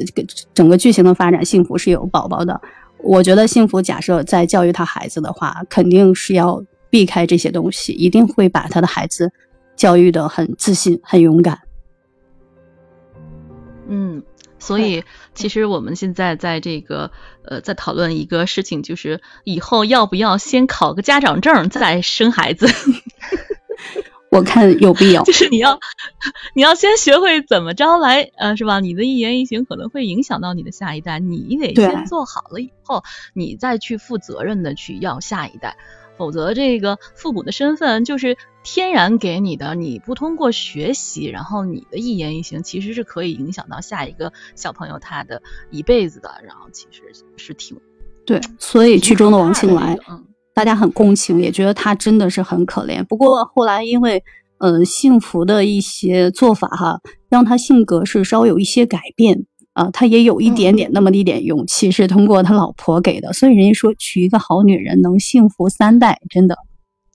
[0.54, 2.58] 整个剧情的发展，幸福是有宝宝的。
[3.02, 9.30] 我觉得幸福假设在教育她孩子的话，肯定是要避开这些东西，一定会把她的孩子
[9.76, 11.58] 教育的很自信、很勇敢。
[13.86, 14.22] 嗯，
[14.58, 17.10] 所以其实我们现在在这个
[17.44, 22.66] 呃，在讨论一个事情，就是以后要不要先考个家长证再生孩子。
[24.30, 25.80] 我看有必要，就是你要
[26.54, 28.78] 你要先学会怎么着来，呃，是吧？
[28.78, 33.02] 你的一言一行可能会影响到你的下一代，你得先做好了以后，
[33.34, 35.76] 你再去负责任的去要下一代，
[36.16, 47.02] 否则这个父母的身份就是天然给你的，你不通过学习，然后你的一言一行其实是可以影响到下一个小朋友他的一辈子的，然后其实
[47.36, 47.80] 是挺
[48.24, 49.98] 对，所以剧中的王庆来。
[50.60, 53.02] 大家很共情，也觉得他真的是很可怜。
[53.04, 54.22] 不过后来因为，
[54.58, 57.00] 呃，幸福的一些做法哈，
[57.30, 59.88] 让他性格是稍微有一些改变啊。
[59.90, 63.32] 他也有一点点那么一点勇气，是通过他老婆给的。
[63.32, 66.58] 所以人家说娶一个好女人能幸福三代，真的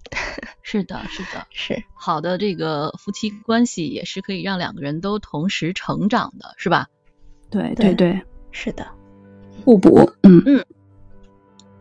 [0.64, 2.40] 是的，是的，是好的。
[2.40, 6.88] 这个夫妻关系也是可以让两个人都同时成长的，是吧？
[7.52, 8.20] 对对对，
[8.50, 8.88] 是的，
[9.64, 10.10] 互补。
[10.24, 10.66] 嗯嗯。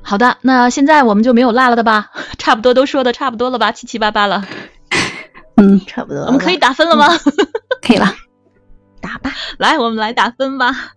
[0.07, 2.11] 好的，那现在我们就没有落了的吧？
[2.39, 3.73] 差不多都说的差不多了吧？
[3.73, 4.47] 七七八八了。
[5.57, 6.25] 嗯，差不多。
[6.27, 7.09] 我们可以打分了吗？
[7.81, 8.15] 可以了，
[9.01, 9.33] 打吧。
[9.59, 10.93] 来，我们来打分吧。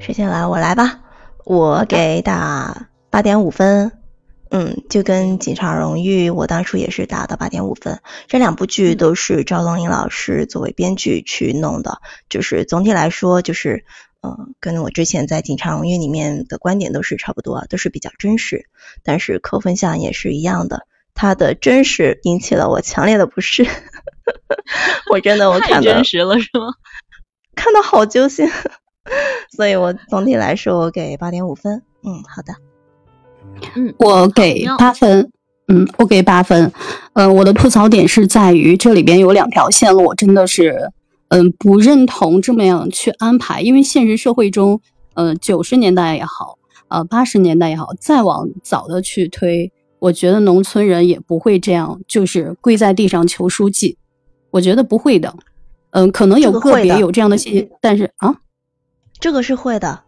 [0.00, 0.44] 谁先来？
[0.44, 0.98] 我来吧。
[1.44, 3.92] 我给打八点五分。
[4.50, 8.00] 嗯，就跟《警察荣誉》，我当初也是打的八点五分。
[8.26, 13.84] 这两部剧都是赵冬颖老师作为编剧去弄的，就是总体来说就是。
[14.26, 18.66] 嗯，跟我之前在《警察荣誉》里面的观点都是差不多，都是比较真实。
[19.04, 23.66] 但是扣分项也是一样的，它的真实引起了我强烈的不适。
[25.10, 26.72] 我真的我看的真实了是吗？
[27.54, 28.48] 看的好揪心，
[29.56, 31.82] 所以我总体来说我给八点五分。
[32.02, 32.54] 嗯，好的。
[33.76, 35.30] 嗯，我给八分。
[35.68, 36.70] 嗯，我给八分。
[37.14, 40.92] 呃，我的吐槽点是在于这里边有两条线路，我真的是。
[41.28, 44.80] 嗯，不认同这么样去安排，因为现实社会中，
[45.14, 46.56] 呃，九十年代也好，
[46.86, 53.96] 呃，八十年代也好，再往早的去推，我觉得农村人也不会这样，就是跪在地上求书记，
[54.52, 55.34] 我觉得不会的。
[55.90, 58.36] 嗯，可能有个别有这样的些，但是啊，
[59.18, 60.00] 这个是会的，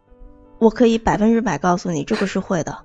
[0.61, 2.79] 我可以百分之百告诉你，这个是会的。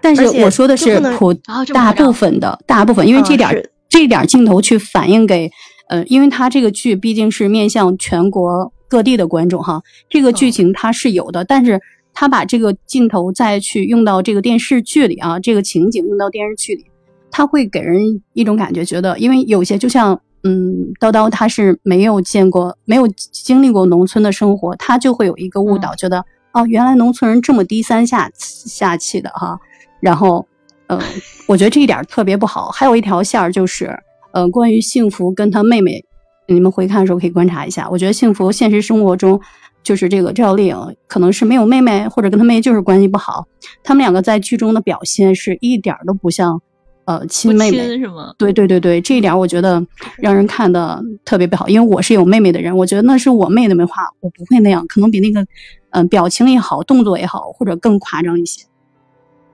[0.00, 1.34] 但是我说的是普
[1.74, 5.50] 大部分的大部分，因为这点这点镜头去反映给。
[5.88, 11.80] 呃，因为它这个剧毕竟是面向全国各地的观众哈，这个剧情它是有的，但是
[12.12, 16.86] 他把这个镜头再去用到这个电视剧里啊，这个情景用到电视剧里，
[17.30, 18.00] 他会给人
[18.32, 29.58] 一种感觉，觉得因为有些就像嗯，叨叨他是没有见过、没有经历过农村的生活，他就会有一个误导，觉得哦，原来农村人这么低三下下气的哈，
[30.00, 30.46] 然后
[30.86, 30.98] 嗯，
[31.46, 32.70] 我觉得这一点特别不好。
[32.70, 33.96] 还有一条线儿就是。
[34.36, 36.04] 呃，关于幸福跟他妹妹，
[36.46, 37.88] 你们回看的时候可以观察一下。
[37.90, 39.40] 我觉得幸福现实生活中
[39.82, 43.46] 就是这个赵丽颖，可能是没有妹妹，或者跟他妹就是关系不好。
[43.82, 46.60] 他们两个在剧中的表现是一点都不像
[47.06, 48.34] 呃亲妹妹，是吗？
[48.36, 49.82] 对对对对，这一点我觉得
[50.18, 51.66] 让人看的特别不好。
[51.66, 55.46] 因为我是有妹妹的人，我觉得那是我妹的妹话，我不会那样，可能比那个
[55.92, 58.66] 嗯表情也好，动作也好，或者更夸张一些。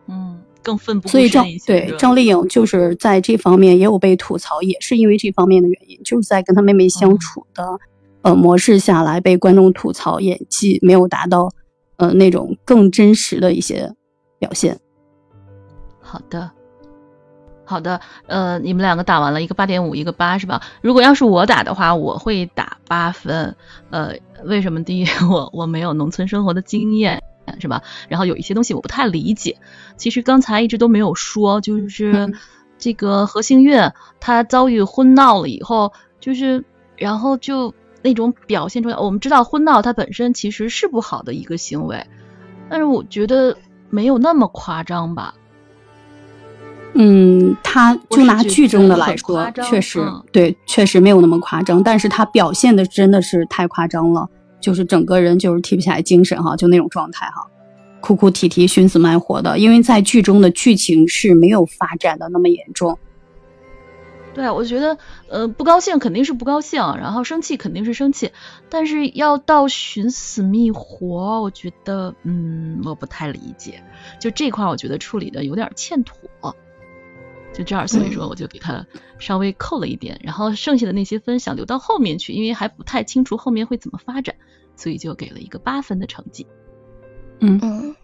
[0.08, 0.40] 嗯。
[0.62, 7.78] 更奋不所以赵对赵丽颖就是在这方面也有被吐槽，也是因为这方面的原因，就是在跟她妹妹相处的
[8.22, 11.50] 呃模式下来被观众吐槽演技没有达到
[11.96, 13.92] 呃那种更真实的一些
[14.38, 14.78] 表现。
[16.00, 16.50] 好的，
[17.64, 20.60] 好的，呃，你们两个打完了一个八点五，一个八是吧？
[20.82, 23.54] 如果要是我打的话，我会打八分。
[23.90, 24.12] 呃，
[24.44, 24.82] 为什么？
[24.84, 27.22] 第一， 我我没有农村生活的经验。
[27.60, 27.82] 是吧？
[28.08, 29.56] 然后有一些东西我不太理解。
[29.96, 32.32] 其实刚才一直都没有说，就是
[32.78, 36.64] 这个何星月他遭遇婚闹了以后，就是
[36.96, 37.72] 然后就
[38.02, 38.96] 那种表现出来。
[38.96, 42.04] 我们知道婚闹它本身其实是不好的一个行为，
[42.68, 43.56] 但是我觉得
[43.90, 45.34] 没有那么夸张吧。
[46.94, 49.98] 嗯，他就拿剧中的来说，确实
[50.30, 51.82] 对，确实没有那么夸张。
[51.82, 54.28] 但是他表现的真的是太夸张了。
[54.62, 57.46] 就是整个人就是提不起来精神哈，就那种状态哈，
[58.00, 59.58] 哭哭啼啼、寻死卖活的。
[59.58, 62.98] 因为在剧中的剧情是没有发展的那么严重。
[64.34, 64.96] 对，我觉得
[65.28, 68.32] 呃不高兴肯定是不高兴，然后生气肯定是生气，
[68.70, 73.82] 但是要到寻死觅活，我觉得嗯我不太理解，
[74.18, 76.56] 就这块我觉得处理的有点欠妥。
[77.52, 78.86] 就这儿，所以说我就给他
[79.18, 84.34] 稍微扣了一点，然后剩下的那些分想留到后面去，因为还不太清楚后面会怎么发展，
[84.76, 86.46] 所以就给了一个八分的成绩。
[87.40, 87.58] 嗯。
[87.62, 87.96] 嗯，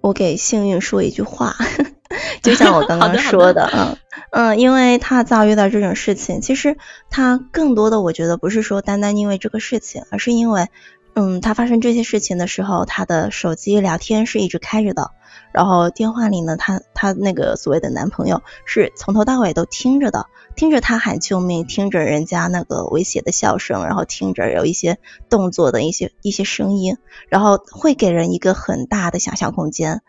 [0.00, 1.56] 我给幸运说一句话，
[2.42, 3.96] 就像我刚刚说的，嗯
[4.32, 6.76] 嗯，因为他遭遇到这种事情，其实
[7.08, 10.66] 他更多的我觉得不是说单单因为这个事情，而是因为，
[11.14, 15.12] 嗯，他发生这些事情的时候，他的手机聊天是一直开着的，
[15.52, 20.26] 然后电话里呢，他他那个所谓的男朋友是从头到尾都听着的，
[20.56, 24.98] 听着他喊救命，听着人家那个威胁的笑声，然后听着有一些
[25.28, 26.96] 动作的一些一些声音，
[27.28, 30.02] 然后会给人一个很大的想象空间。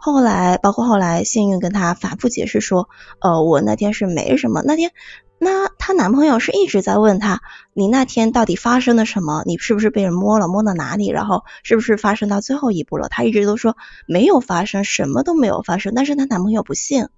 [0.00, 2.88] 后来，包括后来，幸运跟他反复解释说，
[3.20, 4.92] 呃，我那天是没什么，那天，
[5.38, 7.40] 那她男朋友是一直在问她，
[7.72, 9.42] 你那天到底发生了什么？
[9.46, 10.48] 你是不是被人摸了？
[10.48, 11.08] 摸到哪里？
[11.08, 13.08] 然后是不是发生到最后一步了？
[13.08, 17.08] 她一直都说没有发生，什么都没有发生，但是她男朋友不信。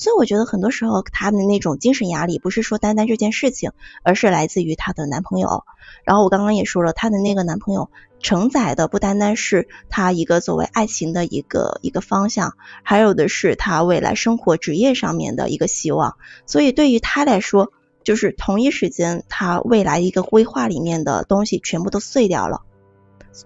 [0.00, 3.72] 所以我觉得很多时候她的那种精神压力不是说单单这件事情，
[4.02, 5.64] 而是来自于她的男朋友。
[6.04, 16.16] 然后我刚刚也说了，她的那个男朋友承载的不单单是她一个作为爱情的一个一个方向，还有的是她未来生活职业上面的一个希望。
[16.46, 17.70] 所以对于她来说，
[18.02, 22.62] 就是同一时间，她未来一个规划里面的东西全部都碎掉了，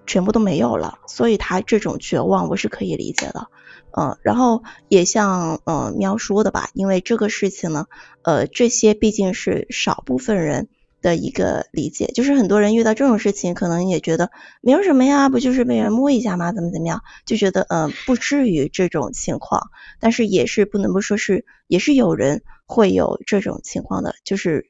[0.06, 0.98] 全部都没有了。
[1.06, 3.48] 所以他这种绝望我是可以理解的。
[3.97, 7.86] 嗯，然后也像嗯喵说的吧，因为这个事情呢，
[8.23, 10.69] 呃，这些毕竟是少部分人
[11.01, 14.32] 的一个理解，就是很多人遇到这种事情，可能也觉得
[14.62, 16.51] 没有什么呀，不就是被人摸一下吗？
[16.51, 19.70] 怎么怎么样，就觉得嗯不至于这种情况，
[20.01, 24.66] 但是也是不能不说是，也是有人会有这种情况的，就是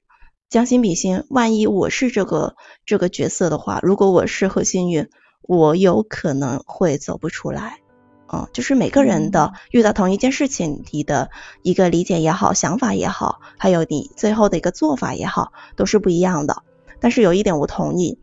[0.55, 2.55] 将心比心，万一我是这个
[2.87, 5.09] 这个角色的话，如果我是何幸运，
[5.43, 7.81] 我有可能会走不出来。
[8.33, 11.31] 嗯，就是每个人的遇到同一件事情，你的
[11.63, 16.63] 一个理解也好，想法也好，还有你最后的一个做法也好，都是不一样的。
[17.01, 18.21] 但是有一点我同意，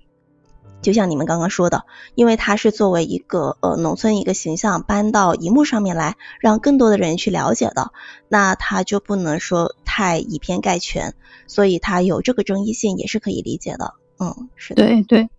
[0.82, 1.86] 就像你们刚刚说的，
[2.16, 7.92] 因为他是作为一个呃农村一个形象搬到荧幕上面来，让更多的人去了解的，
[8.28, 11.14] 那他就不能说太以偏概全，
[11.48, 13.94] 所以他有这个争议性也是可以理解的。
[14.20, 14.86] 嗯，是的。
[14.86, 15.30] 对对，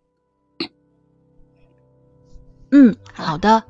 [2.70, 3.64] 嗯，好的。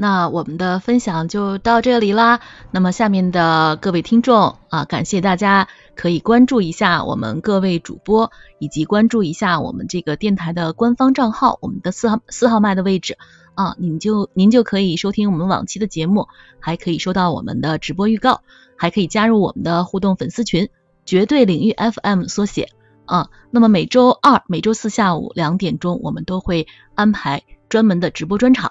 [0.00, 2.38] 那我们的分享就到这里啦。
[2.70, 5.66] 那么下面的各位听众啊，感谢大家
[5.98, 8.30] 可以关注一下我们各位主播，
[8.60, 13.18] 以及关注一下我们这个电台的官方账号，我们的四号四号麦的位置
[13.56, 16.28] 啊，您就您就可以收听我们往期的节目，
[16.60, 18.42] 还可以收到我们的直播预告，
[18.76, 20.68] 还可以加入我们的互动粉丝群，
[21.04, 22.68] 绝对领域 FM 缩写
[23.04, 23.30] 啊。
[23.50, 28.70] 那么每周二、每周四下午两点钟，我们都会安排专门的直播专场。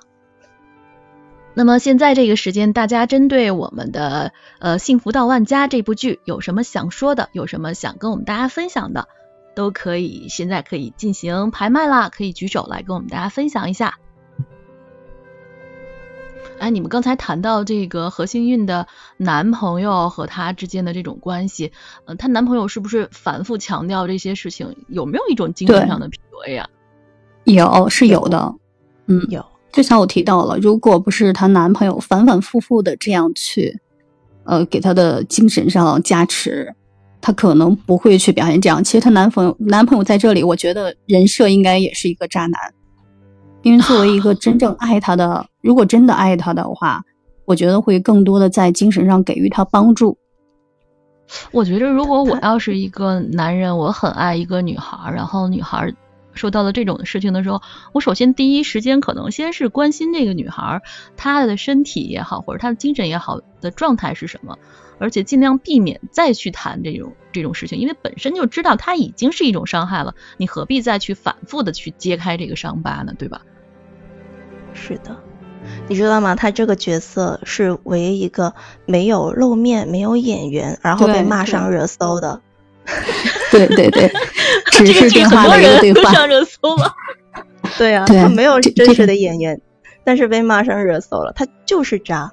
[1.57, 9.07] 那么现在这个时间，大家针对我们的呃《幸福到万家》这部剧有什么想说的，有什么想跟我们大家分享的，
[9.55, 13.95] 都可以现在可以进行拍卖啦，可以举手来跟我们大家分享一下。
[16.59, 18.85] 哎，你们刚才谈到这个何幸运的
[19.17, 21.71] 男朋友和她之间的这种关系，
[22.05, 24.75] 嗯，她男朋友是不是反复强调这些事情？
[24.89, 26.69] 有没有一种精神上的 PUA 呀？
[27.45, 28.53] 有，是有的，
[29.07, 29.43] 嗯，有。
[29.71, 33.79] 就像我提到了，如果不是她男朋友反反复复的这样去，
[34.43, 36.73] 呃，给她的精神上加持，
[37.21, 38.83] 她可能不会去表现这样。
[38.83, 42.59] 其实她男朋友，男朋友在这里，我觉得人设应该也是一个渣男，
[43.61, 47.03] 因为作为一个真正爱她的，如果真的爱她的话，
[47.45, 50.17] 我觉得会更多的在精神上给予她帮助。
[51.51, 55.93] 我觉得，如果我要是一个男人，我很爱一个女孩，然后女孩。
[56.37, 57.61] 受到了这种事情的时候，
[57.91, 60.81] 我首先第一时间可能先是关心这个女孩，
[61.17, 64.57] 她的身体也好，或者她的精神也好的状态是什么，
[64.99, 73.13] 而且尽量避免再去谈这种这种事情，因为本身就知道它已经是一种伤害了，你何必再去反复的去揭开这个伤疤呢？
[73.17, 73.41] 对吧？
[74.73, 75.17] 是的，
[75.87, 76.35] 你知道吗？
[76.35, 78.53] 他这个角色是唯一一个
[78.85, 82.41] 没有露面、没有演员，然后被骂上热搜的。
[83.51, 84.11] 对对对，
[84.71, 86.93] 只是电话的一个对话上热搜了。
[87.77, 89.61] 对啊，他没有真实的演员，
[90.03, 91.33] 但是被骂上热搜了。
[91.35, 92.31] 他就是渣，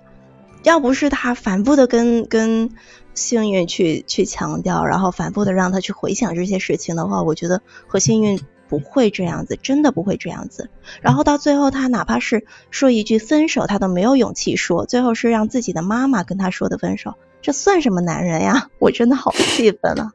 [0.62, 2.70] 要不是他反复的跟跟
[3.14, 10.70] 幸运去去强调，然后反复的让他去回想这些事情的话，我觉得和幸运不会这样子，真的不会这样子。
[11.00, 18.68] 然后到最后，他哪怕是说一句分手，他都没有勇气说，最后是让自己的妈妈跟他说的分手，这算什么男人呀？
[18.78, 20.12] 我真的好气愤啊！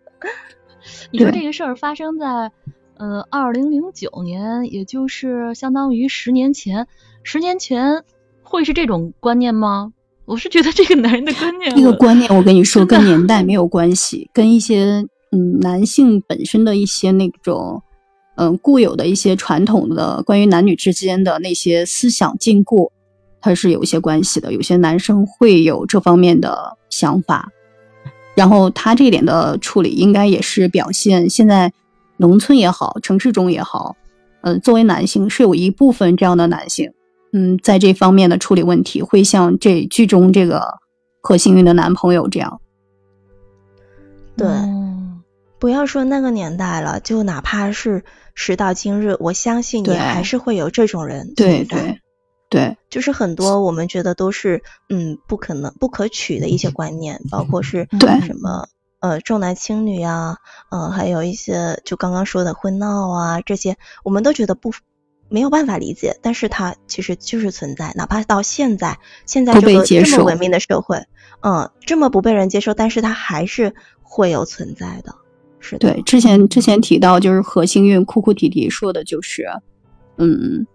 [1.12, 2.52] 你说这个事儿发生在
[2.98, 6.88] 呃二零零九年，也就是相当于十年前，
[7.24, 8.04] 十年前
[8.44, 9.94] 会是这种观念吗？
[10.26, 17.82] 我是觉得这个男人的观念，这个观念我跟你说跟年代没有关系，跟一些嗯男性本身的一些那种
[18.36, 22.92] 嗯固有的一些传统的关于男女之间的那些思想禁锢，
[23.42, 24.54] 它是有一些关系的。
[24.54, 27.50] 有些男生会有这方面的想法，
[28.40, 31.74] 然后他这一点的处理应该也是表现现在
[32.16, 33.98] 农村也好，城市中也好，
[34.44, 36.90] 嗯，作为男性是有一部分这样的男性。
[37.34, 40.80] 嗯，在这方面的处理问题，会像这剧中这个
[41.20, 42.62] 何幸运的男朋友这样。
[44.38, 44.48] 对，
[45.60, 52.00] 不要说那个年代了，就哪怕是时到今日，我相信也还是会有这种人对对
[52.50, 58.68] 对，就是很多我们觉得都是嗯不可能、不可取的一些观念，包括是对什么
[59.00, 60.38] 呃重男轻女啊，
[60.72, 64.74] 嗯，还有一些就刚刚说的婚闹啊这些，我们都觉得不。
[65.32, 68.98] 没有办法理解，但是它其实就是存在，哪怕到现在，
[69.28, 71.06] 现在这个这么文明的社会，
[71.42, 75.14] 嗯，这么不被人接受，但是它还是会有存在的。
[75.60, 75.94] 是的。
[75.94, 79.48] 对，之前之前提到就是何幸运哭哭啼啼说的就是，
[80.18, 80.66] 嗯，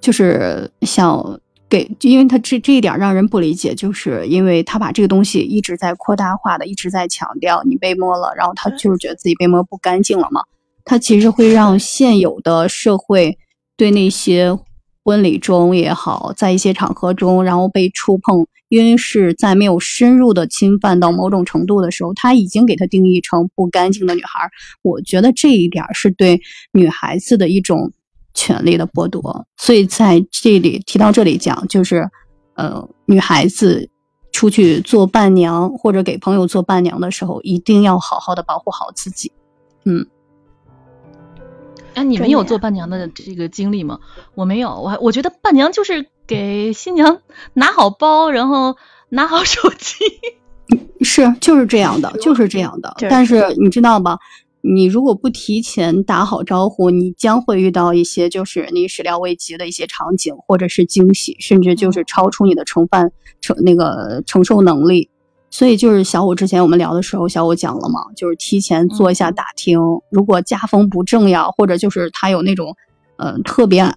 [0.00, 10.42] 就是想给，因为他这这一点让人不理解，就是因为他把这个东西一直在扩大化的，一直在强调你被摸了，然后他就是觉得自己被摸不干净了嘛，
[10.84, 13.38] 他其实会让现有的社会。
[13.76, 14.58] 对那些
[15.02, 24.50] 婚礼中也好，在一些场合中，然后被触碰，因为是在没有深入的侵犯到某种程度的时候，他已经给他定义成不干净的女孩。
[24.82, 26.38] 我觉得这一点是对
[26.74, 27.90] 女孩子的一种
[28.34, 29.46] 权利的剥夺。
[29.56, 32.08] 所以在这里提到这里讲，就是
[32.54, 33.88] 呃，女孩子
[34.32, 39.32] 出去做伴娘或者给朋友做伴娘的时候，一定要好好的保护好自己。
[39.84, 40.06] 嗯。
[41.94, 43.98] 哎，你们有做伴娘的这个经历吗？
[44.36, 47.20] 我没有，我我觉得伴娘就是给新娘
[47.52, 48.76] 拿好包，然后
[49.08, 50.04] 拿好手机。
[51.00, 52.94] 是，就是这样的， 就是这样的。
[53.10, 54.16] 但是你知道吧？
[54.62, 63.10] 你如果不提前打好招呼，你将会遇到一些就是你始料未及的一些场景，或者是惊喜，甚至就是超出你的承办
[63.40, 65.08] 承那个承受能力。
[65.52, 69.80] 所以就是小五之前我们聊的时候，小五讲了嘛，就是提前做一下打听，
[70.10, 72.76] 如果家风不正呀，或者就是他有那种，
[73.16, 73.92] 嗯，特别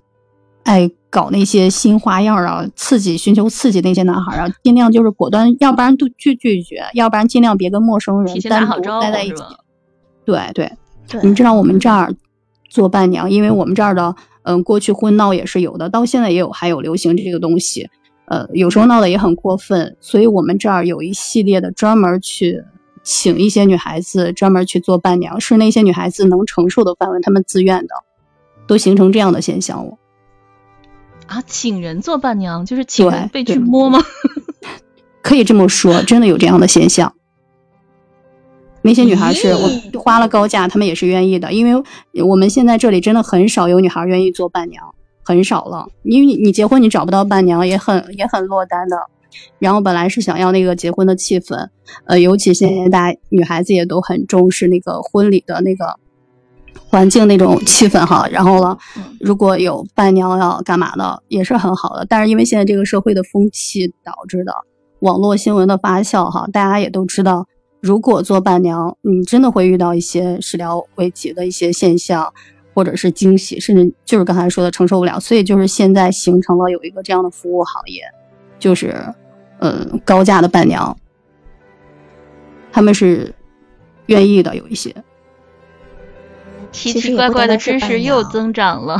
[0.64, 9.44] 爱搞那些新花样啊，刺激寻求刺激那些男孩啊，尽量就是果断，要不然都拒拒绝，要不然尽量别跟陌生人单独待在一起。
[10.26, 10.72] 对对，
[11.22, 12.14] 你知道我们这儿
[12.70, 17.90] 做伴娘，因为我们这儿的，嗯，过去婚闹也是有的，到现在也有，还有流行这个东西。
[18.26, 22.64] 呃，有时候闹得也很过分，所以我们这儿有一系列的专门去
[23.04, 27.94] 请一些女孩子专门去做伴娘，是那些女孩子能承受的范围，她们自愿的，
[28.66, 29.98] 都形成这样的现象了。
[31.28, 34.00] 啊，请人做伴娘就是请人被去摸吗？
[35.22, 37.14] 可以这么说，真的有这样的现象。
[38.84, 41.84] 那些女孩是我花了高价，她们也是愿意的，因为
[42.24, 44.84] 我们现在这里真的很少有女孩愿意做伴娘。
[45.26, 48.98] 很少了，因为你你结婚你找不到伴娘也很也很落单的。
[49.58, 51.70] 然后本来是想要那个结婚的气氛，
[52.08, 55.98] 呃，尤其现在大女孩子也都很重视那个婚礼的那个
[56.90, 58.28] 环境那种气氛哈。
[58.30, 58.78] 然后了，
[59.22, 62.06] 如果有伴娘要干嘛的也是很好的。
[62.10, 64.52] 但是因为现在这个社会的风气导致的
[65.00, 67.48] 网络新闻的发酵哈，大家也都知道，
[67.84, 72.34] 如果做伴娘，你真的会遇到一些始料未及的一些现象。
[72.76, 78.02] 或者是惊喜，甚至就是刚才说的承受不了，所以就是现在形成了有一个这样的服务行业，
[78.58, 78.96] 就是，
[79.60, 80.98] 嗯，高价的伴娘，
[82.72, 83.32] 他们是
[84.08, 84.92] 愿意的，有一些
[86.72, 88.98] 奇奇怪怪的知识又增长了。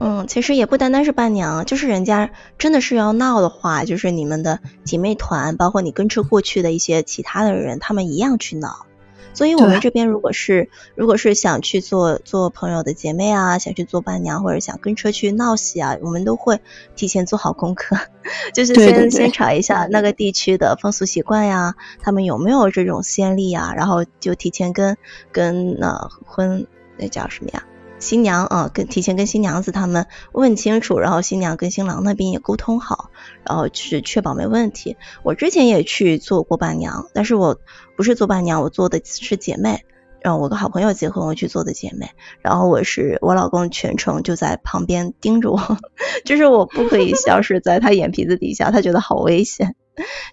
[0.00, 8.86] 嗯，其实也不单单是伴娘，就是人家真的是要闹的话，就是你们的姐妹团，包括你跟车过去的一些其他的人，他们一样去闹。
[9.32, 16.60] 所以，我们这边如果是如果是想去做做朋友的姐妹啊，想去做伴娘或者想跟车去闹喜啊，我们都会
[16.94, 17.96] 提前做好功课，
[18.54, 24.96] 就是先先查一下那个地区的风俗习惯呀，他们有没有这种先例啊，然后就提前跟
[25.32, 26.64] 跟那婚
[26.96, 27.64] 那叫什么呀？
[28.04, 33.10] 新娘啊，跟提前跟新娘子他们问清楚，然后新娘跟新郎那边也沟通好，
[33.44, 34.98] 然后去确保没问题。
[35.22, 37.58] 我之前也去做过伴娘，但是我
[37.96, 39.80] 不是做伴娘，我做的是姐妹。
[40.22, 42.10] 嗯我跟好朋友结婚，我去做的姐妹。
[42.42, 45.78] 然后我是我老公全程就在旁边盯着我，
[46.24, 49.74] 就是我不可以消失在他眼皮子底下，他觉得好危险。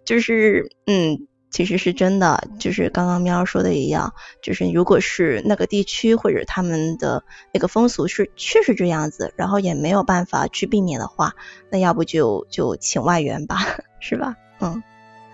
[0.05, 1.27] 就是嗯。
[1.51, 7.23] 其实是真的，就是刚刚喵说的一样，就是如果是那个地区或者他们的
[7.53, 11.35] 那个风俗是确实这样子，然后也没有办法去避免的话，
[11.69, 13.57] 那要不就就请外援吧，
[13.99, 14.35] 是吧？
[14.61, 14.81] 嗯，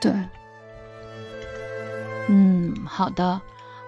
[0.02, 0.12] 对，
[2.28, 3.40] 嗯，好的。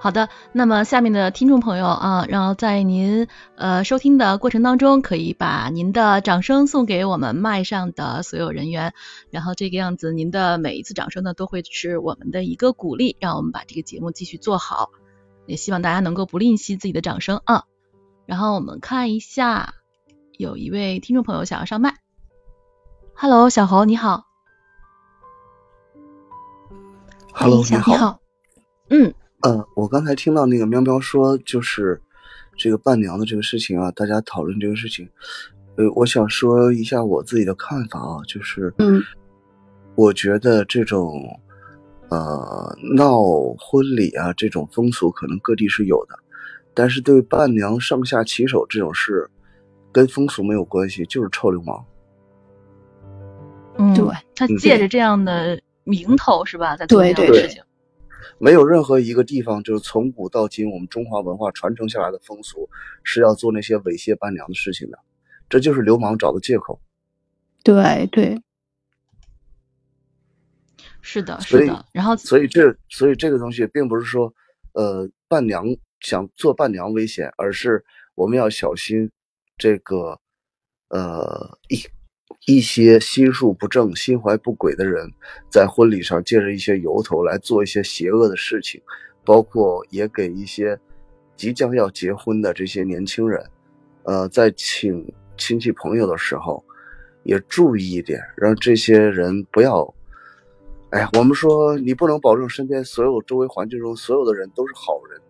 [0.01, 8.93] 好的，那么下面的听众朋友啊，然后在您呃收听的过程当中，可以把您的掌声送给我们麦上的所有人员，
[9.29, 14.89] 然后这个样子，您的每一次掌声呢，都会是我们的一个鼓励，让我们把这个节目继续做好。
[15.45, 17.65] 也希望大家能够不吝惜自己的掌声啊。
[18.25, 19.73] 然后我们看一下，
[20.37, 21.95] 有一位听众朋友想要上麦
[23.15, 24.27] ，Hello，小侯你好
[27.33, 28.21] ，Hello，你好，
[28.89, 29.13] 嗯。
[29.41, 32.01] 呃，我刚才听到那个喵喵说，就是
[32.57, 35.07] 这个伴娘的这个事情啊，大家讨论这个事情，
[35.77, 39.01] 呃，我想说一下我自己的看法啊，就是，嗯，
[39.95, 41.23] 我觉得这种
[42.09, 43.21] 呃闹
[43.57, 46.19] 婚礼啊这种风俗可能各地是有的，
[46.73, 49.29] 但是对伴娘上下其手这种事，
[49.93, 51.85] 跟风俗没有关系，就是臭流氓。
[53.77, 54.05] 嗯，对，
[54.35, 57.63] 他借着这样的名头是吧，在做这样的事情。
[58.37, 62.69] 没有任何一个地方，就是从古到今，我们中华文化传承下来的风俗
[63.03, 64.99] 是要做那些猥亵伴娘的事情的，
[65.49, 66.79] 这就是流氓找的借口。
[67.63, 68.41] 对对，
[71.01, 71.85] 是的，是的。
[71.91, 74.33] 然后，所以这，所以这个东西并不是说，
[74.73, 75.65] 呃，伴娘
[75.99, 77.83] 想做伴娘危险，而是
[78.15, 79.11] 我们要小心
[79.57, 80.19] 这个，
[80.89, 81.77] 呃，一。
[82.45, 85.11] 一些心术不正、心怀不轨的人，
[85.51, 88.81] 在婚礼上借着一些由头来做一些邪恶的事情，
[89.23, 90.79] 包括也给一些
[91.35, 93.43] 即将要结婚的这些年轻人，
[94.03, 95.05] 呃，在请
[95.37, 96.63] 亲戚朋友的时候，
[97.23, 99.93] 也注意一点，让这些人不要。
[100.91, 105.21] 哎呀，我们说你不能保证身边所有周围环境中所有的人都是好人，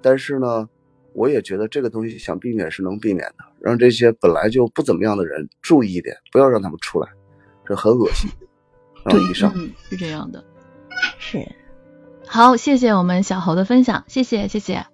[0.00, 0.68] 但是呢。
[1.14, 7.08] 我也觉得这个东西想避免是能避免的，让这些本来就不怎么样的人注意一点，不要让他们出来，
[7.66, 8.30] 这很恶心。
[9.04, 9.52] 对，以上
[9.90, 10.44] 是这样的，
[11.18, 11.46] 是。
[12.26, 14.86] 好，谢谢我们小侯的分享，谢谢谢谢。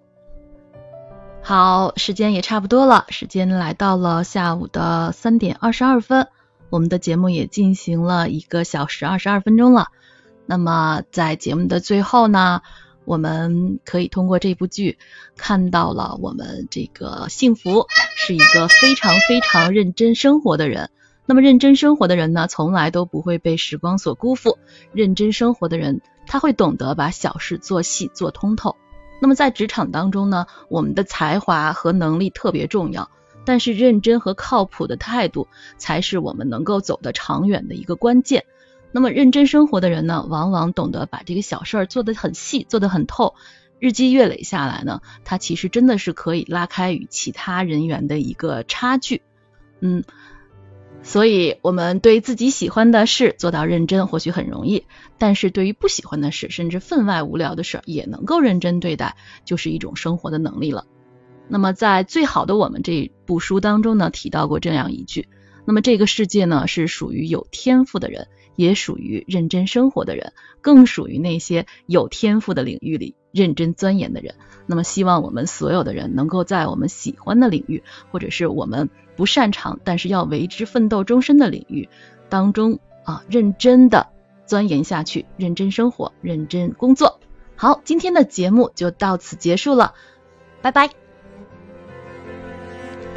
[1.42, 6.26] 好，时间也差不多了，时间来到了下午的三点二十二分，
[6.68, 9.88] 我们的节目也进行了一个小时二十二分钟了。
[10.46, 12.62] 那么在节目的最后呢？
[13.08, 14.98] 我们可以通过这部剧
[15.34, 20.90] 看到了我们这个幸福是一个非常非常认真生活的人。
[21.24, 24.58] 那么认真生活的人呢，从来都不会被时光所辜负。
[24.92, 28.76] 认真生活的人，他会懂得把小事做细做通透。
[29.22, 33.10] 那么在职场当中呢，我们的才华和能力特别重要，
[33.46, 35.48] 但是认真和靠谱的态度
[35.78, 38.44] 才是我们能够走得长远的一个关键。
[38.90, 43.34] 那么认真生活的人呢，往往懂得把这个小事儿做得很细，做得很透。
[43.80, 49.22] 日积月累下来呢，他其实真的是可以拉开与其他人员的一个差距。
[49.80, 50.02] 嗯，
[51.04, 54.82] 所以我们对自己喜欢的事做到认真，或许很容易；
[55.16, 60.86] 但是对于不喜欢的事，甚至分外无聊的事，也能够认真对待，就是一种生活的能力了。
[61.46, 65.28] 那么在《最好的我们》这部书当中呢，提到过这样一句：
[65.66, 68.26] 那么这个世界呢，是属于有天赋的人。
[68.58, 74.34] 也属于认真生活的人，更属于那些有天赋的领域里认真钻研的人。
[74.66, 81.88] 那么，希望我们所有的人能够在我们喜欢的领域，或者是我们不擅长但是要为之奋斗终身的领域
[82.28, 84.08] 当中啊，认真的
[84.44, 87.20] 钻研下去，认真生活，认真工作。
[87.54, 89.94] 好，今天的节目就到此结束了，
[90.62, 90.88] 拜拜，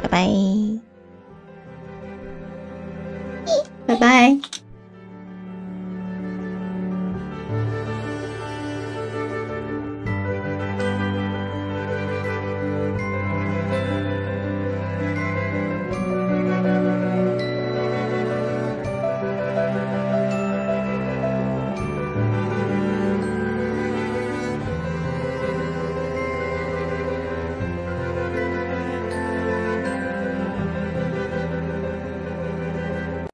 [0.02, 0.28] 拜拜，
[3.88, 4.61] 拜拜。